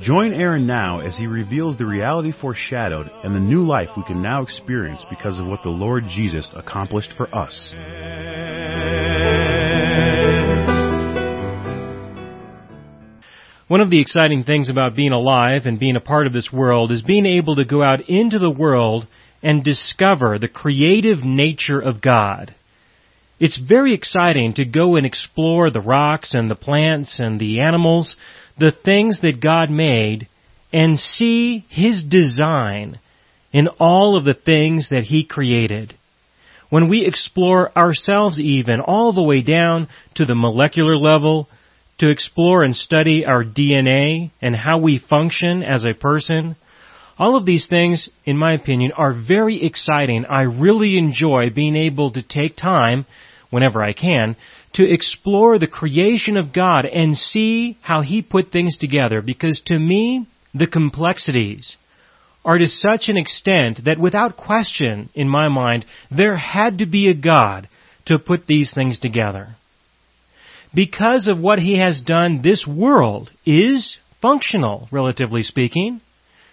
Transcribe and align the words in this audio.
Join 0.00 0.34
Aaron 0.34 0.66
now 0.66 1.00
as 1.00 1.16
he 1.16 1.26
reveals 1.26 1.78
the 1.78 1.86
reality 1.86 2.30
foreshadowed 2.30 3.10
and 3.24 3.34
the 3.34 3.40
new 3.40 3.62
life 3.62 3.88
we 3.96 4.04
can 4.04 4.20
now 4.20 4.42
experience 4.42 5.06
because 5.08 5.38
of 5.40 5.46
what 5.46 5.62
the 5.62 5.70
Lord 5.70 6.04
Jesus 6.06 6.50
accomplished 6.54 7.14
for 7.16 7.34
us. 7.34 7.72
One 13.68 13.80
of 13.80 13.90
the 13.90 14.00
exciting 14.00 14.44
things 14.44 14.68
about 14.68 14.94
being 14.94 15.12
alive 15.12 15.62
and 15.64 15.80
being 15.80 15.96
a 15.96 16.00
part 16.00 16.26
of 16.26 16.34
this 16.34 16.52
world 16.52 16.92
is 16.92 17.00
being 17.00 17.24
able 17.24 17.56
to 17.56 17.64
go 17.64 17.82
out 17.82 18.06
into 18.06 18.38
the 18.38 18.50
world 18.50 19.06
and 19.42 19.64
discover 19.64 20.38
the 20.38 20.46
creative 20.46 21.24
nature 21.24 21.80
of 21.80 22.02
God. 22.02 22.54
It's 23.40 23.56
very 23.58 23.94
exciting 23.94 24.54
to 24.54 24.64
go 24.66 24.96
and 24.96 25.06
explore 25.06 25.70
the 25.70 25.80
rocks 25.80 26.34
and 26.34 26.50
the 26.50 26.54
plants 26.54 27.18
and 27.18 27.40
the 27.40 27.60
animals, 27.60 28.16
the 28.58 28.72
things 28.72 29.20
that 29.20 29.40
God 29.40 29.70
made, 29.70 30.28
and 30.72 30.98
see 30.98 31.64
His 31.68 32.02
design 32.02 32.98
in 33.52 33.68
all 33.80 34.16
of 34.16 34.24
the 34.24 34.34
things 34.34 34.90
that 34.90 35.04
He 35.04 35.24
created. 35.24 35.94
When 36.68 36.88
we 36.88 37.06
explore 37.06 37.70
ourselves 37.78 38.40
even, 38.40 38.80
all 38.80 39.12
the 39.12 39.22
way 39.22 39.42
down 39.42 39.88
to 40.16 40.24
the 40.24 40.34
molecular 40.34 40.96
level, 40.96 41.48
to 41.98 42.10
explore 42.10 42.62
and 42.62 42.74
study 42.74 43.24
our 43.24 43.44
DNA 43.44 44.30
and 44.42 44.54
how 44.54 44.78
we 44.78 44.98
function 44.98 45.62
as 45.62 45.84
a 45.84 45.94
person, 45.94 46.56
all 47.18 47.36
of 47.36 47.46
these 47.46 47.68
things, 47.68 48.10
in 48.24 48.36
my 48.36 48.52
opinion, 48.54 48.92
are 48.92 49.14
very 49.14 49.62
exciting. 49.62 50.26
I 50.26 50.42
really 50.42 50.98
enjoy 50.98 51.50
being 51.54 51.76
able 51.76 52.10
to 52.12 52.22
take 52.22 52.56
time, 52.56 53.06
whenever 53.50 53.82
I 53.82 53.92
can, 53.92 54.36
to 54.76 54.90
explore 54.90 55.58
the 55.58 55.66
creation 55.66 56.36
of 56.36 56.52
God 56.52 56.84
and 56.84 57.16
see 57.16 57.78
how 57.80 58.02
He 58.02 58.20
put 58.20 58.52
things 58.52 58.76
together 58.76 59.22
because 59.22 59.62
to 59.66 59.78
me, 59.78 60.26
the 60.54 60.66
complexities 60.66 61.76
are 62.44 62.58
to 62.58 62.68
such 62.68 63.08
an 63.08 63.16
extent 63.16 63.86
that 63.86 63.98
without 63.98 64.36
question, 64.36 65.08
in 65.14 65.28
my 65.28 65.48
mind, 65.48 65.86
there 66.10 66.36
had 66.36 66.78
to 66.78 66.86
be 66.86 67.08
a 67.08 67.14
God 67.14 67.68
to 68.04 68.18
put 68.18 68.46
these 68.46 68.72
things 68.72 69.00
together. 69.00 69.56
Because 70.74 71.26
of 71.26 71.40
what 71.40 71.58
He 71.58 71.78
has 71.78 72.02
done, 72.02 72.42
this 72.42 72.66
world 72.66 73.30
is 73.46 73.96
functional, 74.20 74.88
relatively 74.92 75.42
speaking. 75.42 76.02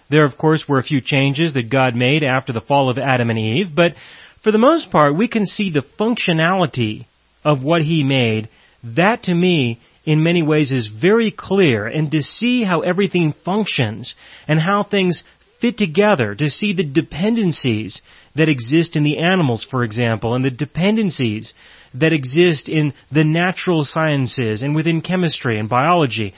There, 0.10 0.26
of 0.26 0.38
course, 0.38 0.66
were 0.68 0.80
a 0.80 0.84
few 0.84 1.02
changes 1.02 1.54
that 1.54 1.70
God 1.70 1.94
made 1.94 2.24
after 2.24 2.54
the 2.54 2.62
fall 2.62 2.90
of 2.90 2.98
Adam 2.98 3.30
and 3.30 3.40
Eve, 3.40 3.68
but 3.76 3.96
for 4.44 4.52
the 4.52 4.58
most 4.58 4.92
part, 4.92 5.18
we 5.18 5.28
can 5.28 5.46
see 5.46 5.72
the 5.72 5.86
functionality 6.00 7.06
of 7.44 7.63
what 7.63 7.81
He 7.81 8.03
made. 8.03 8.49
That 8.83 9.23
to 9.23 9.33
me, 9.33 9.80
in 10.05 10.23
many 10.23 10.44
ways, 10.44 10.72
is 10.72 10.88
very 10.88 11.31
clear, 11.31 11.88
and 11.88 12.11
to 12.11 12.22
see 12.22 12.63
how 12.63 12.81
everything 12.81 13.33
functions 13.45 14.16
and 14.47 14.59
how 14.59 14.83
things 14.83 15.23
fit 15.61 15.77
together, 15.77 16.36
to 16.36 16.49
see 16.49 16.73
the 16.73 16.83
dependencies 16.83 18.02
that 18.36 18.49
exist 18.49 18.97
in 18.97 19.03
the 19.03 19.19
animals, 19.19 19.66
for 19.69 19.83
example, 19.83 20.36
and 20.36 20.44
the 20.44 20.52
dependencies 20.52 21.53
that 21.94 22.11
exist 22.11 22.67
in 22.67 22.94
the 23.11 23.23
natural 23.23 23.83
sciences 23.83 24.61
and 24.61 24.75
within 24.75 25.02
chemistry 25.02 25.58
and 25.58 25.69
biology. 25.69 26.33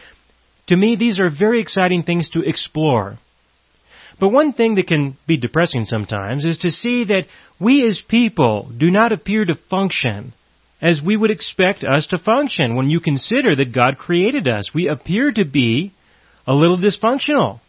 To 0.68 0.76
me, 0.76 0.96
these 0.96 1.20
are 1.20 1.30
very 1.30 1.60
exciting 1.60 2.04
things 2.04 2.30
to 2.30 2.42
explore. 2.42 3.18
But 4.20 4.30
one 4.30 4.54
thing 4.54 4.76
that 4.76 4.88
can 4.88 5.18
be 5.28 5.38
depressing 5.38 5.86
sometimes 5.86 6.46
is 6.46 6.60
to 6.60 6.72
see 6.72 7.06
that 7.06 7.26
we 7.60 7.86
as 7.86 8.02
people 8.08 8.72
do 8.78 8.92
not 8.92 9.12
appear 9.12 9.46
to 9.46 9.56
function 9.56 10.34
as 10.86 11.02
we 11.02 11.18
would 11.18 11.32
expect 11.32 11.84
us 11.84 12.06
to 12.08 12.18
function 12.20 12.76
when 12.76 12.92
you 12.92 13.00
consider 13.00 13.56
that 13.56 13.74
God 13.74 13.98
created 13.98 14.48
us. 14.48 14.70
We 14.72 14.88
appear 14.88 15.32
to 15.32 15.44
be 15.44 15.94
a 16.46 16.54
little 16.54 16.78
dysfunctional. 16.78 17.60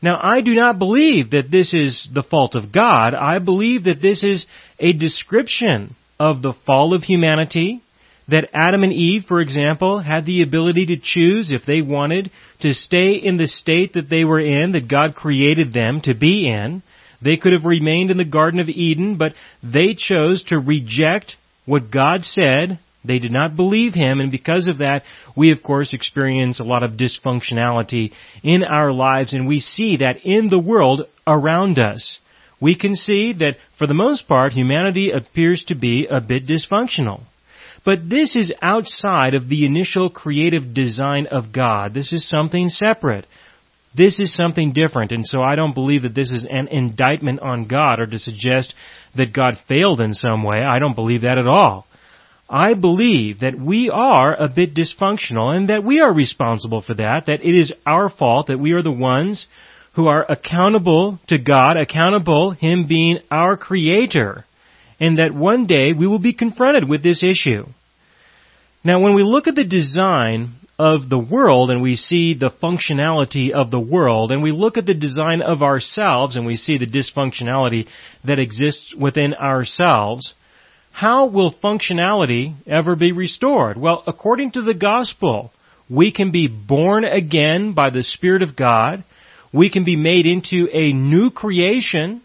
Now, 0.00 0.20
I 0.22 0.42
do 0.42 0.54
not 0.54 0.78
believe 0.78 1.30
that 1.30 1.50
this 1.50 1.74
is 1.74 2.08
the 2.14 2.22
fault 2.22 2.54
of 2.54 2.70
God. 2.70 3.14
I 3.14 3.40
believe 3.40 3.84
that 3.84 4.00
this 4.00 4.22
is 4.22 4.46
a 4.78 4.92
description 4.92 5.96
of 6.20 6.40
the 6.40 6.54
fall 6.64 6.94
of 6.94 7.02
humanity 7.02 7.82
that 8.28 8.48
Adam 8.54 8.84
and 8.84 8.92
Eve, 8.92 9.24
for 9.26 9.40
example, 9.40 9.98
had 9.98 10.24
the 10.24 10.42
ability 10.42 10.86
to 10.86 11.00
choose 11.02 11.50
if 11.50 11.66
they 11.66 11.82
wanted 11.82 12.30
to 12.60 12.74
stay 12.74 13.14
in 13.14 13.38
the 13.38 13.48
state 13.48 13.94
that 13.94 14.08
they 14.08 14.24
were 14.24 14.40
in, 14.40 14.70
that 14.72 14.88
God 14.88 15.16
created 15.16 15.72
them 15.72 16.00
to 16.02 16.14
be 16.14 16.48
in. 16.48 16.84
They 17.20 17.38
could 17.38 17.54
have 17.54 17.64
remained 17.64 18.12
in 18.12 18.18
the 18.18 18.24
Garden 18.24 18.60
of 18.60 18.68
Eden, 18.68 19.16
but 19.16 19.34
they 19.64 19.94
chose 19.94 20.44
to 20.44 20.58
reject 20.58 21.36
what 21.66 21.90
God 21.90 22.24
said. 22.24 22.78
They 23.04 23.18
did 23.20 23.32
not 23.32 23.54
believe 23.54 23.94
Him, 23.94 24.18
and 24.18 24.32
because 24.32 24.66
of 24.66 24.78
that, 24.78 25.04
we 25.36 25.52
of 25.52 25.62
course 25.62 25.92
experience 25.92 26.58
a 26.58 26.64
lot 26.64 26.82
of 26.82 26.92
dysfunctionality 26.92 28.12
in 28.42 28.64
our 28.64 28.92
lives, 28.92 29.32
and 29.32 29.46
we 29.46 29.60
see 29.60 29.98
that 29.98 30.24
in 30.24 30.48
the 30.48 30.58
world 30.58 31.02
around 31.26 31.78
us. 31.78 32.18
We 32.60 32.74
can 32.74 32.96
see 32.96 33.34
that 33.34 33.58
for 33.78 33.86
the 33.86 33.94
most 33.94 34.26
part, 34.26 34.54
humanity 34.54 35.10
appears 35.10 35.64
to 35.64 35.76
be 35.76 36.08
a 36.10 36.20
bit 36.20 36.46
dysfunctional. 36.46 37.20
But 37.84 38.08
this 38.10 38.34
is 38.34 38.52
outside 38.60 39.34
of 39.34 39.48
the 39.48 39.64
initial 39.64 40.10
creative 40.10 40.74
design 40.74 41.28
of 41.28 41.52
God. 41.52 41.94
This 41.94 42.12
is 42.12 42.28
something 42.28 42.68
separate. 42.68 43.26
This 43.96 44.18
is 44.18 44.34
something 44.34 44.72
different, 44.72 45.12
and 45.12 45.24
so 45.24 45.40
I 45.40 45.54
don't 45.54 45.74
believe 45.74 46.02
that 46.02 46.14
this 46.14 46.32
is 46.32 46.46
an 46.50 46.68
indictment 46.68 47.40
on 47.40 47.66
God 47.66 48.00
or 48.00 48.06
to 48.06 48.18
suggest 48.18 48.74
that 49.16 49.32
God 49.32 49.58
failed 49.68 50.00
in 50.00 50.12
some 50.12 50.42
way. 50.42 50.62
I 50.62 50.78
don't 50.78 50.94
believe 50.94 51.22
that 51.22 51.38
at 51.38 51.46
all. 51.46 51.86
I 52.48 52.74
believe 52.74 53.40
that 53.40 53.58
we 53.58 53.90
are 53.90 54.34
a 54.34 54.48
bit 54.48 54.74
dysfunctional 54.74 55.56
and 55.56 55.68
that 55.68 55.84
we 55.84 56.00
are 56.00 56.12
responsible 56.12 56.80
for 56.80 56.94
that, 56.94 57.26
that 57.26 57.44
it 57.44 57.54
is 57.54 57.72
our 57.84 58.08
fault, 58.08 58.46
that 58.46 58.60
we 58.60 58.72
are 58.72 58.82
the 58.82 58.92
ones 58.92 59.46
who 59.94 60.06
are 60.06 60.24
accountable 60.28 61.18
to 61.26 61.38
God, 61.38 61.76
accountable, 61.76 62.52
Him 62.52 62.86
being 62.86 63.18
our 63.30 63.56
Creator 63.56 64.44
and 64.98 65.18
that 65.18 65.34
one 65.34 65.66
day 65.66 65.92
we 65.92 66.06
will 66.06 66.18
be 66.18 66.32
confronted 66.32 66.88
with 66.88 67.02
this 67.02 67.22
issue. 67.22 67.66
Now, 68.86 69.00
when 69.00 69.16
we 69.16 69.24
look 69.24 69.48
at 69.48 69.56
the 69.56 69.64
design 69.64 70.52
of 70.78 71.08
the 71.08 71.18
world 71.18 71.70
and 71.70 71.82
we 71.82 71.96
see 71.96 72.34
the 72.34 72.52
functionality 72.52 73.50
of 73.50 73.72
the 73.72 73.80
world, 73.80 74.30
and 74.30 74.44
we 74.44 74.52
look 74.52 74.78
at 74.78 74.86
the 74.86 74.94
design 74.94 75.42
of 75.42 75.60
ourselves 75.60 76.36
and 76.36 76.46
we 76.46 76.54
see 76.54 76.78
the 76.78 76.86
dysfunctionality 76.86 77.88
that 78.24 78.38
exists 78.38 78.94
within 78.94 79.34
ourselves, 79.34 80.34
how 80.92 81.26
will 81.26 81.52
functionality 81.52 82.54
ever 82.64 82.94
be 82.94 83.10
restored? 83.10 83.76
Well, 83.76 84.04
according 84.06 84.52
to 84.52 84.62
the 84.62 84.72
gospel, 84.72 85.50
we 85.90 86.12
can 86.12 86.30
be 86.30 86.46
born 86.46 87.02
again 87.02 87.72
by 87.72 87.90
the 87.90 88.04
Spirit 88.04 88.42
of 88.42 88.54
God. 88.54 89.02
We 89.52 89.68
can 89.68 89.84
be 89.84 89.96
made 89.96 90.26
into 90.26 90.68
a 90.72 90.92
new 90.92 91.32
creation. 91.32 92.22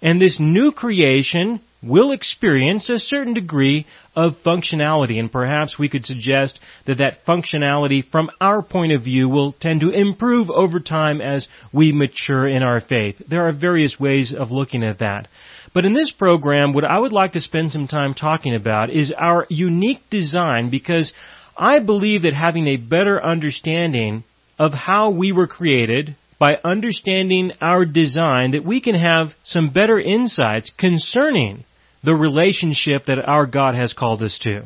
And 0.00 0.22
this 0.22 0.38
new 0.38 0.70
creation 0.70 1.60
will 1.82 2.12
experience 2.12 2.88
a 2.88 2.98
certain 2.98 3.34
degree 3.34 3.86
of 4.14 4.36
functionality 4.44 5.18
and 5.18 5.32
perhaps 5.32 5.78
we 5.78 5.88
could 5.88 6.04
suggest 6.04 6.60
that 6.86 6.98
that 6.98 7.24
functionality 7.26 8.08
from 8.08 8.30
our 8.40 8.62
point 8.62 8.92
of 8.92 9.02
view 9.02 9.28
will 9.28 9.52
tend 9.52 9.80
to 9.80 9.90
improve 9.90 10.48
over 10.50 10.78
time 10.78 11.20
as 11.20 11.48
we 11.72 11.92
mature 11.92 12.46
in 12.46 12.62
our 12.62 12.80
faith. 12.80 13.20
There 13.28 13.48
are 13.48 13.52
various 13.52 13.98
ways 13.98 14.32
of 14.32 14.50
looking 14.50 14.84
at 14.84 15.00
that. 15.00 15.28
But 15.74 15.84
in 15.84 15.92
this 15.92 16.12
program, 16.12 16.72
what 16.72 16.84
I 16.84 16.98
would 16.98 17.12
like 17.12 17.32
to 17.32 17.40
spend 17.40 17.72
some 17.72 17.88
time 17.88 18.14
talking 18.14 18.54
about 18.54 18.90
is 18.90 19.12
our 19.16 19.46
unique 19.48 20.08
design 20.10 20.70
because 20.70 21.12
I 21.56 21.80
believe 21.80 22.22
that 22.22 22.34
having 22.34 22.68
a 22.68 22.76
better 22.76 23.22
understanding 23.22 24.24
of 24.58 24.72
how 24.72 25.10
we 25.10 25.32
were 25.32 25.46
created, 25.46 26.14
by 26.38 26.58
understanding 26.64 27.52
our 27.60 27.84
design 27.84 28.50
that 28.50 28.64
we 28.64 28.80
can 28.80 28.96
have 28.96 29.28
some 29.44 29.70
better 29.70 30.00
insights 30.00 30.72
concerning 30.76 31.64
the 32.04 32.14
relationship 32.14 33.06
that 33.06 33.18
our 33.18 33.46
God 33.46 33.74
has 33.74 33.92
called 33.92 34.22
us 34.22 34.38
to. 34.40 34.64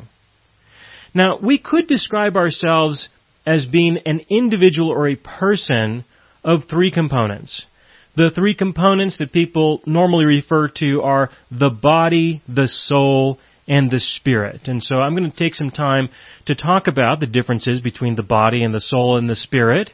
Now, 1.13 1.39
we 1.41 1.57
could 1.57 1.87
describe 1.87 2.35
ourselves 2.35 3.09
as 3.45 3.65
being 3.65 3.97
an 4.05 4.21
individual 4.29 4.89
or 4.89 5.07
a 5.07 5.15
person 5.15 6.03
of 6.43 6.65
three 6.65 6.91
components. 6.91 7.65
The 8.15 8.31
three 8.31 8.55
components 8.55 9.17
that 9.19 9.31
people 9.31 9.81
normally 9.85 10.25
refer 10.25 10.69
to 10.77 11.01
are 11.03 11.29
the 11.51 11.69
body, 11.69 12.41
the 12.47 12.67
soul, 12.67 13.39
and 13.67 13.91
the 13.91 13.99
spirit. 13.99 14.67
And 14.67 14.83
so 14.83 14.97
I'm 14.97 15.15
going 15.15 15.29
to 15.29 15.37
take 15.37 15.55
some 15.55 15.71
time 15.71 16.09
to 16.45 16.55
talk 16.55 16.87
about 16.87 17.19
the 17.19 17.27
differences 17.27 17.81
between 17.81 18.15
the 18.15 18.23
body 18.23 18.63
and 18.63 18.73
the 18.73 18.79
soul 18.79 19.17
and 19.17 19.29
the 19.29 19.35
spirit. 19.35 19.91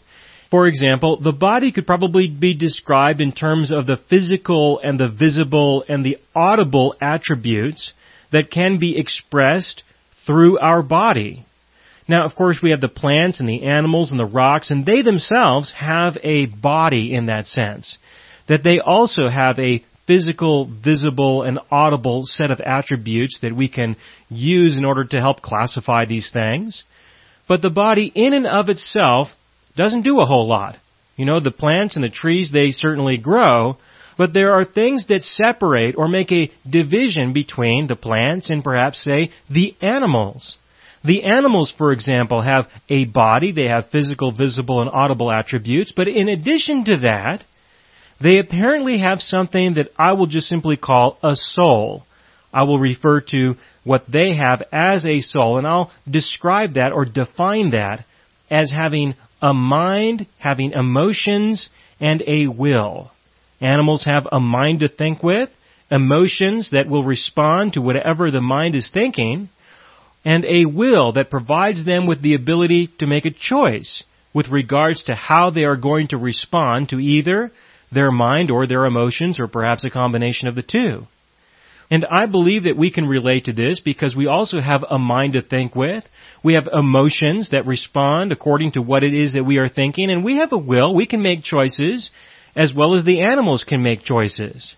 For 0.54 0.68
example, 0.68 1.18
the 1.20 1.32
body 1.32 1.72
could 1.72 1.88
probably 1.88 2.28
be 2.28 2.54
described 2.54 3.22
in 3.22 3.32
terms 3.32 3.72
of 3.72 3.88
the 3.88 3.98
physical 4.08 4.78
and 4.78 5.00
the 5.00 5.10
visible 5.10 5.84
and 5.90 6.06
the 6.06 6.20
audible 6.36 6.96
attributes 7.02 7.92
that 8.32 8.52
can 8.52 8.78
be 8.78 8.96
expressed 8.96 9.82
through 10.28 10.60
our 10.60 10.84
body. 10.84 11.44
Now, 12.08 12.24
of 12.24 12.36
course, 12.36 12.60
we 12.62 12.70
have 12.70 12.82
the 12.82 12.88
plants 12.88 13.40
and 13.40 13.50
the 13.50 13.64
animals 13.64 14.12
and 14.12 14.20
the 14.20 14.28
rocks, 14.28 14.70
and 14.70 14.86
they 14.86 15.02
themselves 15.02 15.72
have 15.72 16.20
a 16.22 16.46
body 16.46 17.16
in 17.16 17.26
that 17.26 17.48
sense. 17.48 17.98
That 18.48 18.64
they 18.64 18.80
also 18.80 19.30
have 19.30 19.58
a 19.58 19.84
physical, 20.06 20.66
visible, 20.68 21.42
and 21.42 21.58
audible 21.72 22.26
set 22.26 22.52
of 22.52 22.62
attributes 22.62 23.40
that 23.42 23.56
we 23.56 23.70
can 23.70 23.96
use 24.30 24.78
in 24.78 24.86
order 24.86 25.06
to 25.06 25.20
help 25.20 25.42
classify 25.42 26.06
these 26.06 26.30
things. 26.30 26.84
But 27.48 27.64
the 27.64 27.72
body 27.72 28.12
in 28.14 28.36
and 28.36 28.46
of 28.46 28.70
itself 28.70 29.30
doesn't 29.75 30.04
do 30.04 30.20
a 30.20 30.25
whole 30.25 30.48
lot. 30.48 30.78
You 31.16 31.25
know, 31.25 31.40
the 31.40 31.52
plants 31.52 31.96
and 31.96 32.04
the 32.04 32.10
trees, 32.10 32.52
they 32.52 32.72
certainly 32.72 33.18
grow, 33.18 33.78
but 34.18 34.34
there 34.34 34.54
are 34.54 34.66
things 34.66 35.08
that 35.08 35.24
separate 35.24 35.96
or 35.98 36.08
make 36.08 36.31
a 36.31 36.52
division 36.70 37.34
between 37.34 37.88
the 37.88 37.96
plants 37.96 38.50
and 38.50 38.64
perhaps 38.64 39.04
say 39.04 39.31
the 39.50 39.75
animals. 39.81 40.58
The 41.04 41.24
animals, 41.24 41.74
for 41.78 41.92
example, 41.92 42.42
have 42.42 42.68
a 42.90 43.06
body, 43.06 43.52
they 43.52 43.68
have 43.68 43.90
physical, 43.90 44.31
visible, 44.31 44.81
and 44.81 44.90
audible 44.90 45.31
attributes, 45.31 45.92
but 45.92 46.08
in 46.08 46.30
addition 46.30 46.86
to 46.86 46.98
that, 46.98 47.44
they 48.22 48.38
apparently 48.38 49.00
have 49.00 49.19
something 49.19 49.74
that 49.74 49.90
I 50.00 50.14
will 50.14 50.28
just 50.28 50.48
simply 50.48 50.78
call 50.78 51.18
a 51.22 51.36
soul. 51.36 52.06
I 52.54 52.64
will 52.64 52.80
refer 52.80 53.19
to 53.31 53.56
what 53.84 54.06
they 54.10 54.36
have 54.36 54.62
as 54.72 55.06
a 55.06 55.22
soul, 55.22 55.58
and 55.58 55.68
I'll 55.68 55.92
describe 56.10 56.76
that 56.76 56.94
or 56.94 57.04
define 57.04 57.72
that 57.72 58.06
as 58.50 58.72
having 58.72 59.16
a 59.44 59.54
mind, 59.54 60.25
having 60.40 60.72
emotions, 60.72 61.69
and 62.00 62.24
a 62.25 62.48
will. 62.48 63.12
Animals 63.60 64.06
have 64.06 64.25
a 64.31 64.40
mind 64.40 64.80
to 64.80 64.88
think 64.88 65.22
with, 65.22 65.50
emotions 65.92 66.72
that 66.72 66.88
will 66.88 67.04
respond 67.04 67.74
to 67.74 67.81
whatever 67.81 68.31
the 68.31 68.42
mind 68.42 68.74
is 68.74 68.90
thinking, 68.90 69.50
and 70.24 70.45
a 70.45 70.63
will 70.66 71.12
that 71.12 71.30
provides 71.30 71.84
them 71.84 72.07
with 72.07 72.22
the 72.22 72.36
ability 72.36 72.88
to 73.00 73.06
make 73.06 73.25
a 73.25 73.31
choice 73.31 74.04
with 74.34 74.48
regards 74.48 75.04
to 75.04 75.13
how 75.13 75.50
they 75.50 75.66
are 75.66 75.75
going 75.75 76.07
to 76.07 76.18
respond 76.18 76.90
to 76.90 77.00
either 77.00 77.51
their 77.92 78.12
mind 78.12 78.50
or 78.50 78.66
their 78.66 78.86
emotions 78.86 79.42
or 79.42 79.48
perhaps 79.48 79.84
a 79.84 79.90
combination 79.90 80.48
of 80.48 80.56
the 80.56 80.63
two. 80.63 81.06
And 81.89 82.06
I 82.06 82.25
believe 82.25 82.63
that 82.63 82.77
we 82.77 82.91
can 82.91 83.06
relate 83.06 83.45
to 83.45 83.53
this 83.53 83.80
because 83.80 84.15
we 84.15 84.27
also 84.27 84.59
have 84.59 84.83
a 84.89 84.97
mind 84.97 85.33
to 85.33 85.41
think 85.41 85.75
with. 85.75 86.06
We 86.44 86.53
have 86.53 86.68
emotions 86.71 87.50
that 87.50 87.68
respond 87.68 88.31
according 88.31 88.74
to 88.74 88.81
what 88.81 89.03
it 89.03 89.13
is 89.13 89.33
that 89.33 89.45
we 89.45 89.57
are 89.57 89.69
thinking, 89.69 90.09
and 90.09 90.24
we 90.24 90.38
have 90.38 90.51
a 90.51 90.57
will. 90.57 90.95
We 90.95 91.06
can 91.06 91.21
make 91.21 91.44
choices 91.44 92.09
as 92.56 92.74
well 92.74 92.95
as 92.95 93.03
the 93.03 93.21
animals 93.21 93.63
can 93.63 93.81
make 93.81 94.03
choices. 94.03 94.75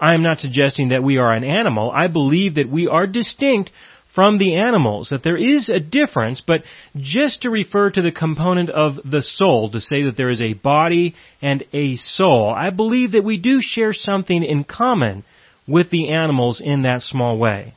I 0.00 0.14
am 0.14 0.22
not 0.22 0.38
suggesting 0.38 0.88
that 0.88 1.02
we 1.02 1.18
are 1.18 1.32
an 1.32 1.44
animal. 1.44 1.90
I 1.90 2.08
believe 2.08 2.56
that 2.56 2.68
we 2.68 2.88
are 2.88 3.06
distinct 3.06 3.70
from 4.14 4.38
the 4.38 4.56
animals, 4.56 5.08
that 5.10 5.24
there 5.24 5.36
is 5.36 5.68
a 5.68 5.80
difference, 5.80 6.40
but 6.40 6.62
just 6.96 7.42
to 7.42 7.50
refer 7.50 7.90
to 7.90 8.00
the 8.00 8.12
component 8.12 8.70
of 8.70 8.98
the 9.04 9.22
soul, 9.22 9.70
to 9.70 9.80
say 9.80 10.04
that 10.04 10.16
there 10.16 10.30
is 10.30 10.40
a 10.40 10.54
body 10.54 11.16
and 11.42 11.64
a 11.72 11.96
soul, 11.96 12.54
I 12.56 12.70
believe 12.70 13.12
that 13.12 13.24
we 13.24 13.38
do 13.38 13.60
share 13.60 13.92
something 13.92 14.44
in 14.44 14.62
common 14.62 15.24
with 15.66 15.90
the 15.90 16.10
animals 16.10 16.60
in 16.64 16.82
that 16.82 17.02
small 17.02 17.38
way. 17.38 17.74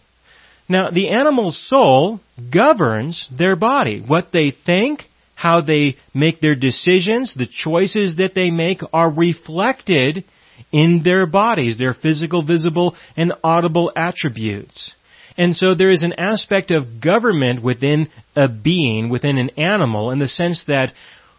Now, 0.70 0.90
the 0.90 1.10
animal's 1.10 1.58
soul 1.58 2.20
governs 2.52 3.28
their 3.32 3.56
body. 3.56 4.04
What 4.06 4.32
they 4.34 4.52
think, 4.52 5.04
how 5.36 5.62
they 5.62 5.96
make 6.14 6.42
their 6.42 6.56
decisions, 6.56 7.34
the 7.34 7.48
choices 7.48 8.18
that 8.18 8.34
they 8.36 8.52
make 8.52 8.82
are 8.92 9.10
reflected 9.10 10.26
in 10.72 11.04
their 11.04 11.26
bodies, 11.26 11.78
their 11.78 11.94
physical, 11.94 12.44
visible, 12.44 12.96
and 13.16 13.34
audible 13.44 13.92
attributes. 13.96 14.92
And 15.38 15.56
so 15.56 15.76
there 15.76 15.92
is 15.92 16.04
an 16.04 16.14
aspect 16.18 16.72
of 16.72 17.00
government 17.00 17.62
within 17.64 18.10
a 18.36 18.50
being, 18.50 19.10
within 19.10 19.38
an 19.38 19.52
animal, 19.58 20.12
in 20.12 20.20
the 20.20 20.28
sense 20.28 20.64
that 20.68 20.92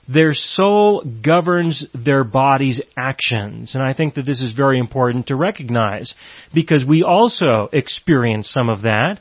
their 0.09 0.33
soul 0.33 1.05
governs 1.23 1.85
their 1.95 2.25
body's 2.25 2.81
actions. 2.97 3.75
And 3.75 3.85
I 3.85 3.93
think 3.93 4.15
that 4.15 4.25
this 4.25 4.41
is 4.41 4.55
very 4.55 4.79
important 4.79 5.27
to 5.27 5.37
recognize 5.37 6.15
because 6.55 6.85
we 6.85 7.03
also 7.03 7.69
experience 7.73 8.49
some 8.49 8.71
of 8.71 8.83
that. 8.83 9.21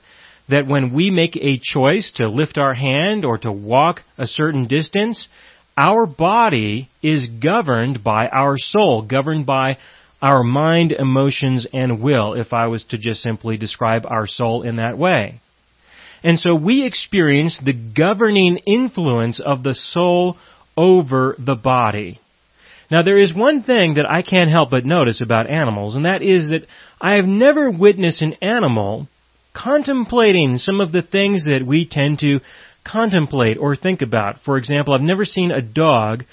That 0.49 0.65
when 0.65 0.93
we 0.93 1.09
make 1.09 1.35
a 1.35 1.59
choice 1.61 2.13
to 2.15 2.29
lift 2.29 2.57
our 2.57 2.73
hand 2.73 3.25
or 3.25 3.37
to 3.39 3.51
walk 3.51 4.03
a 4.17 4.25
certain 4.25 4.67
distance, 4.67 5.27
our 5.75 6.05
body 6.05 6.89
is 7.03 7.27
governed 7.27 8.01
by 8.01 8.27
our 8.27 8.57
soul, 8.57 9.01
governed 9.01 9.45
by 9.45 9.77
our 10.21 10.43
mind, 10.43 10.93
emotions, 10.93 11.67
and 11.73 12.01
will, 12.01 12.33
if 12.33 12.53
I 12.53 12.67
was 12.67 12.85
to 12.85 12.97
just 12.97 13.21
simply 13.21 13.57
describe 13.57 14.05
our 14.05 14.25
soul 14.25 14.63
in 14.63 14.77
that 14.77 14.97
way. 14.97 15.41
And 16.23 16.39
so 16.39 16.55
we 16.55 16.85
experience 16.85 17.59
the 17.63 17.73
governing 17.73 18.57
influence 18.65 19.39
of 19.39 19.63
the 19.63 19.75
soul 19.75 20.37
over 20.77 21.35
the 21.37 21.55
body. 21.55 22.19
Now 22.89 23.01
there 23.01 23.19
is 23.19 23.33
one 23.33 23.63
thing 23.63 23.95
that 23.95 24.09
I 24.09 24.21
can't 24.21 24.49
help 24.49 24.69
but 24.69 24.85
notice 24.85 25.19
about 25.19 25.49
animals, 25.49 25.95
and 25.95 26.05
that 26.05 26.21
is 26.21 26.49
that 26.49 26.65
I 27.01 27.13
have 27.13 27.25
never 27.25 27.69
witnessed 27.69 28.21
an 28.21 28.35
animal 28.41 29.07
contemplating 29.53 30.57
some 30.57 30.79
of 30.79 30.91
the 30.91 31.01
things 31.01 31.45
that 31.45 31.65
we 31.65 31.85
tend 31.85 32.19
to 32.19 32.39
contemplate 32.85 33.57
or 33.57 33.75
think 33.75 34.01
about. 34.01 34.39
For 34.45 34.57
example, 34.57 34.93
I've 34.93 35.01
never 35.01 35.25
seen 35.25 35.51
a 35.51 35.61
dog 35.61 36.23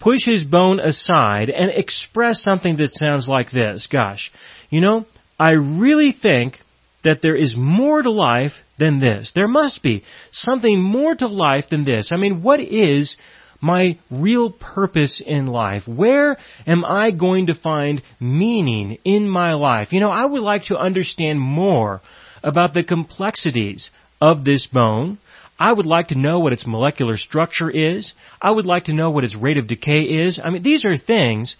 push 0.00 0.24
his 0.24 0.44
bone 0.44 0.80
aside 0.80 1.48
and 1.50 1.70
express 1.70 2.42
something 2.42 2.76
that 2.76 2.94
sounds 2.94 3.28
like 3.28 3.50
this. 3.50 3.86
Gosh, 3.86 4.32
you 4.70 4.80
know, 4.80 5.06
I 5.38 5.52
really 5.52 6.12
think 6.12 6.58
that 7.04 7.20
there 7.22 7.36
is 7.36 7.54
more 7.56 8.02
to 8.02 8.10
life 8.10 8.54
than 8.78 8.98
this. 8.98 9.32
There 9.34 9.46
must 9.46 9.82
be 9.82 10.04
something 10.32 10.80
more 10.80 11.14
to 11.14 11.28
life 11.28 11.68
than 11.70 11.84
this. 11.84 12.10
I 12.12 12.16
mean, 12.16 12.42
what 12.42 12.60
is 12.60 13.16
my 13.64 13.98
real 14.10 14.50
purpose 14.50 15.22
in 15.24 15.46
life? 15.46 15.88
Where 15.88 16.36
am 16.66 16.84
I 16.84 17.10
going 17.10 17.46
to 17.46 17.54
find 17.54 18.02
meaning 18.20 18.98
in 19.04 19.26
my 19.26 19.54
life? 19.54 19.92
You 19.92 20.00
know, 20.00 20.10
I 20.10 20.26
would 20.26 20.42
like 20.42 20.64
to 20.64 20.76
understand 20.76 21.40
more 21.40 22.02
about 22.42 22.74
the 22.74 22.84
complexities 22.84 23.90
of 24.20 24.44
this 24.44 24.66
bone. 24.66 25.18
I 25.58 25.72
would 25.72 25.86
like 25.86 26.08
to 26.08 26.18
know 26.18 26.40
what 26.40 26.52
its 26.52 26.66
molecular 26.66 27.16
structure 27.16 27.70
is. 27.70 28.12
I 28.40 28.50
would 28.50 28.66
like 28.66 28.84
to 28.84 28.92
know 28.92 29.10
what 29.10 29.24
its 29.24 29.34
rate 29.34 29.56
of 29.56 29.66
decay 29.66 30.02
is. 30.02 30.38
I 30.42 30.50
mean, 30.50 30.62
these 30.62 30.84
are 30.84 30.98
things 30.98 31.56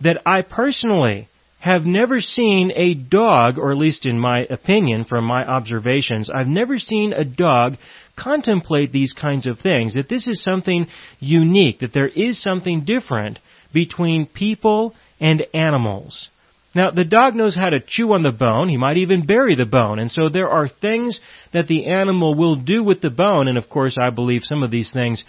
that 0.00 0.22
I 0.24 0.42
personally 0.42 1.28
have 1.58 1.84
never 1.84 2.20
seen 2.20 2.70
a 2.76 2.94
dog, 2.94 3.58
or 3.58 3.72
at 3.72 3.78
least 3.78 4.06
in 4.06 4.18
my 4.18 4.46
opinion, 4.48 5.02
from 5.02 5.24
my 5.24 5.44
observations, 5.44 6.30
I've 6.30 6.46
never 6.46 6.78
seen 6.78 7.12
a 7.12 7.24
dog 7.24 7.78
contemplate 8.18 8.92
these 8.92 9.12
kinds 9.12 9.46
of 9.46 9.58
things, 9.60 9.94
that 9.94 10.08
this 10.08 10.26
is 10.26 10.42
something 10.42 10.86
unique, 11.20 11.80
that 11.80 11.92
there 11.92 12.08
is 12.08 12.42
something 12.42 12.84
different 12.84 13.38
between 13.72 14.26
people 14.26 14.94
and 15.20 15.46
animals. 15.54 16.28
Now, 16.74 16.90
the 16.90 17.04
dog 17.04 17.34
knows 17.34 17.56
how 17.56 17.70
to 17.70 17.80
chew 17.80 18.12
on 18.12 18.22
the 18.22 18.30
bone. 18.30 18.68
He 18.68 18.76
might 18.76 18.98
even 18.98 19.26
bury 19.26 19.56
the 19.56 19.64
bone. 19.64 19.98
And 19.98 20.10
so 20.10 20.28
there 20.28 20.48
are 20.48 20.68
things 20.68 21.20
that 21.52 21.66
the 21.66 21.86
animal 21.86 22.34
will 22.34 22.56
do 22.56 22.84
with 22.84 23.00
the 23.00 23.10
bone. 23.10 23.48
And 23.48 23.56
of 23.56 23.68
course, 23.68 23.96
I 24.00 24.10
believe 24.10 24.44
some 24.44 24.62
of 24.62 24.70
these 24.70 24.92
things 24.92 25.24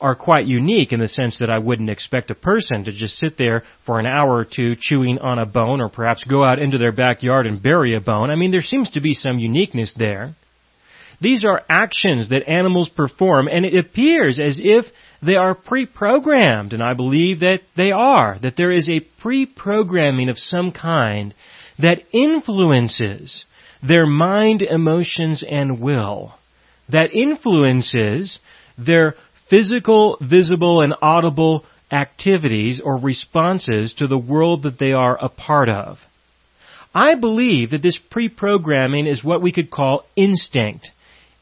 are 0.00 0.14
quite 0.14 0.46
unique 0.46 0.92
in 0.92 0.98
the 0.98 1.08
sense 1.08 1.38
that 1.38 1.50
I 1.50 1.58
wouldn't 1.58 1.90
expect 1.90 2.30
a 2.30 2.34
person 2.34 2.84
to 2.84 2.92
just 2.92 3.18
sit 3.18 3.36
there 3.36 3.64
for 3.84 4.00
an 4.00 4.06
hour 4.06 4.34
or 4.34 4.44
two 4.44 4.74
chewing 4.78 5.18
on 5.18 5.38
a 5.38 5.46
bone 5.46 5.80
or 5.80 5.90
perhaps 5.90 6.24
go 6.24 6.42
out 6.42 6.58
into 6.58 6.78
their 6.78 6.92
backyard 6.92 7.46
and 7.46 7.62
bury 7.62 7.94
a 7.94 8.00
bone. 8.00 8.30
I 8.30 8.36
mean, 8.36 8.50
there 8.50 8.62
seems 8.62 8.90
to 8.92 9.00
be 9.00 9.14
some 9.14 9.38
uniqueness 9.38 9.94
there. 9.96 10.34
These 11.20 11.44
are 11.44 11.62
actions 11.68 12.30
that 12.30 12.48
animals 12.48 12.88
perform, 12.88 13.46
and 13.46 13.66
it 13.66 13.76
appears 13.76 14.40
as 14.40 14.58
if 14.62 14.86
they 15.22 15.36
are 15.36 15.54
pre-programmed, 15.54 16.72
and 16.72 16.82
I 16.82 16.94
believe 16.94 17.40
that 17.40 17.60
they 17.76 17.92
are, 17.92 18.38
that 18.40 18.56
there 18.56 18.70
is 18.70 18.88
a 18.88 19.06
pre-programming 19.20 20.30
of 20.30 20.38
some 20.38 20.72
kind 20.72 21.34
that 21.78 22.02
influences 22.12 23.44
their 23.82 24.06
mind, 24.06 24.62
emotions, 24.62 25.44
and 25.46 25.80
will. 25.80 26.34
That 26.88 27.14
influences 27.14 28.38
their 28.78 29.14
physical, 29.50 30.16
visible, 30.22 30.80
and 30.80 30.94
audible 31.02 31.66
activities 31.90 32.80
or 32.82 32.96
responses 32.96 33.94
to 33.94 34.06
the 34.06 34.18
world 34.18 34.62
that 34.62 34.78
they 34.78 34.92
are 34.92 35.18
a 35.22 35.28
part 35.28 35.68
of. 35.68 35.98
I 36.94 37.14
believe 37.14 37.70
that 37.70 37.82
this 37.82 37.98
pre-programming 37.98 39.06
is 39.06 39.22
what 39.22 39.42
we 39.42 39.52
could 39.52 39.70
call 39.70 40.06
instinct 40.16 40.90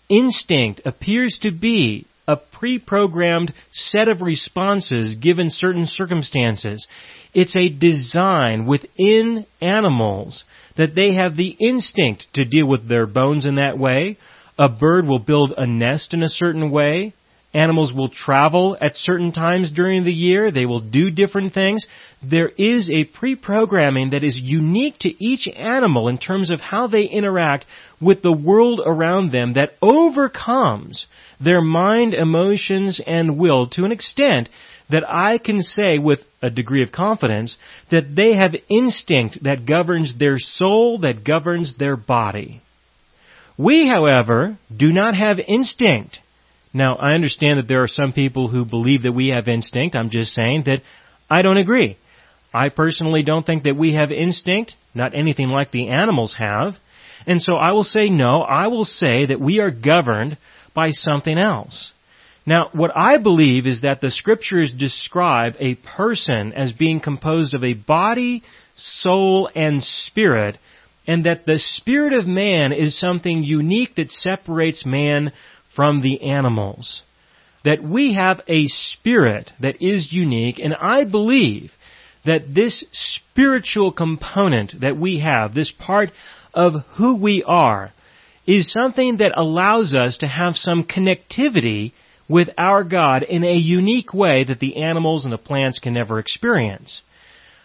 instinct 0.09 0.83
appears 0.85 1.39
to 1.43 1.51
be 1.51 2.07
a 2.27 2.37
pre-programmed 2.37 3.55
set 3.73 4.09
of 4.09 4.21
responses 4.21 5.17
given 5.17 5.49
certain 5.49 5.87
circumstances. 5.87 6.87
It's 7.33 7.57
a 7.57 7.71
design 7.71 8.67
within 8.67 9.47
animals 9.61 10.45
that 10.77 10.95
they 10.95 11.15
have 11.15 11.37
the 11.37 11.57
instinct 11.59 12.27
to 12.35 12.45
deal 12.45 12.69
with 12.69 12.87
their 12.87 13.07
bones 13.07 13.47
in 13.47 13.57
that 13.57 13.79
way. 13.79 14.19
A 14.59 14.69
bird 14.69 15.07
will 15.07 15.19
build 15.19 15.55
a 15.57 15.67
nest 15.67 16.13
in 16.13 16.23
a 16.23 16.29
certain 16.29 16.71
way. 16.71 17.15
Animals 17.55 17.95
will 17.95 18.11
travel 18.11 18.77
at 18.79 18.95
certain 18.95 19.33
times 19.33 19.71
during 19.71 20.05
the 20.05 20.13
year. 20.13 20.51
They 20.51 20.67
will 20.67 20.81
do 20.81 21.11
different 21.11 21.55
things. 21.55 21.87
There 22.23 22.49
is 22.49 22.91
a 22.91 23.05
pre-programming 23.05 24.11
that 24.11 24.23
is 24.23 24.39
unique 24.39 24.99
to 25.01 25.25
each 25.25 25.49
animal 25.49 26.09
in 26.09 26.19
terms 26.19 26.51
of 26.51 26.61
how 26.61 26.89
they 26.89 27.05
interact 27.05 27.65
with 28.03 28.21
the 28.21 28.33
world 28.33 28.83
around 28.85 29.33
them 29.33 29.55
that 29.55 29.77
overcomes 29.81 31.07
their 31.41 31.63
mind, 31.63 32.13
emotions, 32.13 33.01
and 33.05 33.39
will 33.39 33.67
to 33.69 33.85
an 33.85 33.93
extent 33.93 34.51
that 34.91 35.05
I 35.09 35.39
can 35.39 35.63
say 35.63 35.99
with 35.99 36.21
a 36.43 36.51
degree 36.51 36.83
of 36.83 36.93
confidence 36.93 37.57
that 37.91 38.15
they 38.15 38.35
have 38.35 38.55
instinct 38.69 39.43
that 39.45 39.67
governs 39.67 40.17
their 40.19 40.39
soul, 40.39 40.99
that 40.99 41.25
governs 41.25 41.77
their 41.77 41.97
body. 41.97 42.61
We, 43.57 43.89
however, 43.89 44.59
do 44.75 44.93
not 44.93 45.15
have 45.15 45.39
instinct. 45.39 46.21
Now, 46.79 46.95
I 46.95 47.15
understand 47.15 47.59
that 47.59 47.67
there 47.67 47.83
are 47.83 47.89
some 47.89 48.13
people 48.13 48.47
who 48.47 48.65
believe 48.65 49.03
that 49.03 49.11
we 49.11 49.31
have 49.31 49.49
instinct. 49.49 49.97
I'm 49.97 50.11
just 50.11 50.33
saying 50.33 50.63
that 50.67 50.83
I 51.29 51.43
don't 51.43 51.57
agree. 51.57 51.99
I 52.55 52.69
personally 52.69 53.25
don't 53.25 53.45
think 53.45 53.65
that 53.65 53.77
we 53.77 53.95
have 53.95 54.13
instinct, 54.13 54.77
not 54.95 55.13
anything 55.13 55.49
like 55.49 55.73
the 55.73 55.89
animals 55.89 56.37
have. 56.39 56.75
And 57.27 57.43
so 57.43 57.57
I 57.57 57.73
will 57.73 57.83
say 57.83 58.11
no, 58.11 58.43
I 58.43 58.69
will 58.69 58.85
say 58.85 59.27
that 59.27 59.41
we 59.41 59.59
are 59.59 59.73
governed 59.73 60.39
by 60.73 60.93
something 60.93 61.37
else. 61.37 61.93
Now, 62.47 62.69
what 62.73 62.93
I 62.97 63.19
believe 63.19 63.67
is 63.67 63.81
that 63.81 64.01
the 64.01 64.13
scriptures 64.13 64.71
describe 64.71 65.57
a 65.59 65.75
person 65.75 66.53
as 66.53 66.71
being 66.71 67.01
composed 67.01 67.55
of 67.55 67.65
a 67.65 67.75
body, 67.75 68.45
soul, 68.77 69.51
and 69.53 69.83
spirit, 69.83 70.59
and 71.09 71.27
that 71.27 71.45
the 71.45 71.59
spirit 71.59 72.13
of 72.13 72.29
man 72.29 72.73
is 72.73 72.97
something 72.97 73.43
unique 73.43 73.97
that 73.97 74.13
separates 74.13 74.87
man 74.87 75.33
from 75.79 76.03
the 76.03 76.23
animals. 76.23 77.03
That 77.65 77.81
we 77.81 78.15
have 78.15 78.41
a 78.49 78.67
spirit 78.67 79.53
that 79.61 79.81
is 79.81 80.13
unique, 80.13 80.59
and 80.59 80.75
I 80.75 81.05
believe 81.05 81.71
that 82.27 82.53
this 82.53 82.85
spiritual 82.91 83.93
component 83.93 84.81
that 84.81 84.97
we 84.97 85.21
have, 85.21 85.55
this 85.55 85.71
part 85.71 86.11
of 86.53 86.85
who 86.97 87.15
we 87.15 87.45
are, 87.47 87.93
is 88.45 88.73
something 88.73 89.19
that 89.19 89.39
allows 89.39 89.95
us 89.95 90.17
to 90.17 90.27
have 90.27 90.57
some 90.57 90.83
connectivity 90.83 91.93
with 92.29 92.49
our 92.59 92.83
God 92.83 93.23
in 93.23 93.45
a 93.45 93.55
unique 93.55 94.13
way 94.13 94.43
that 94.43 94.59
the 94.59 94.83
animals 94.83 95.23
and 95.23 95.33
the 95.33 95.39
plants 95.39 95.79
can 95.79 95.95
never 95.95 96.19
experience. 96.19 97.03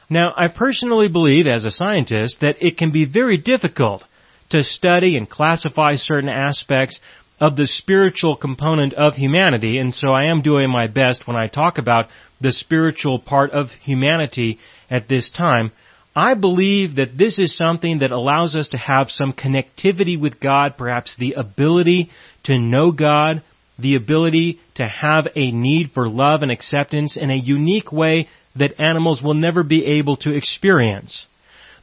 Now, 0.07 0.35
I 0.37 0.49
personally 0.49 1.07
believe 1.07 1.47
as 1.47 1.65
a 1.65 1.71
scientist 1.71 2.41
that 2.41 2.57
it 2.61 2.77
can 2.77 2.91
be 2.91 3.05
very 3.05 3.37
difficult 3.37 4.03
to 4.49 4.63
study 4.63 5.17
and 5.17 5.27
classify 5.27 5.95
certain 5.95 6.29
aspects 6.29 6.99
of 7.43 7.57
the 7.57 7.67
spiritual 7.67 8.37
component 8.37 8.93
of 8.93 9.15
humanity, 9.15 9.77
and 9.77 9.93
so 9.93 10.11
I 10.11 10.27
am 10.29 10.41
doing 10.41 10.69
my 10.69 10.87
best 10.87 11.27
when 11.27 11.35
I 11.35 11.47
talk 11.47 11.77
about 11.77 12.05
the 12.39 12.53
spiritual 12.53 13.19
part 13.19 13.51
of 13.51 13.69
humanity 13.81 14.59
at 14.89 15.09
this 15.09 15.29
time. 15.29 15.73
I 16.15 16.35
believe 16.35 16.95
that 16.95 17.17
this 17.17 17.39
is 17.39 17.53
something 17.53 17.99
that 17.99 18.13
allows 18.13 18.55
us 18.55 18.69
to 18.69 18.77
have 18.77 19.09
some 19.09 19.33
connectivity 19.33 20.17
with 20.17 20.39
God, 20.39 20.75
perhaps 20.77 21.17
the 21.17 21.33
ability 21.33 22.11
to 22.43 22.57
know 22.57 22.93
God, 22.93 23.43
the 23.77 23.95
ability 23.95 24.61
to 24.75 24.87
have 24.87 25.27
a 25.35 25.51
need 25.51 25.91
for 25.91 26.07
love 26.07 26.43
and 26.43 26.51
acceptance 26.51 27.17
in 27.17 27.29
a 27.29 27.35
unique 27.35 27.91
way 27.91 28.29
that 28.55 28.79
animals 28.79 29.21
will 29.21 29.33
never 29.33 29.63
be 29.63 29.85
able 29.99 30.15
to 30.15 30.33
experience. 30.33 31.25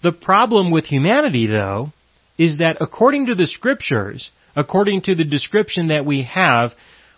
The 0.02 0.12
problem 0.12 0.70
with 0.70 0.86
humanity, 0.86 1.48
though, 1.48 1.92
is 2.38 2.56
that 2.58 2.78
according 2.80 3.26
to 3.26 3.34
the 3.34 3.46
scriptures, 3.46 4.30
according 4.60 5.02
to 5.02 5.14
the 5.14 5.24
description 5.24 5.88
that 5.88 6.04
we 6.04 6.22
have 6.24 6.72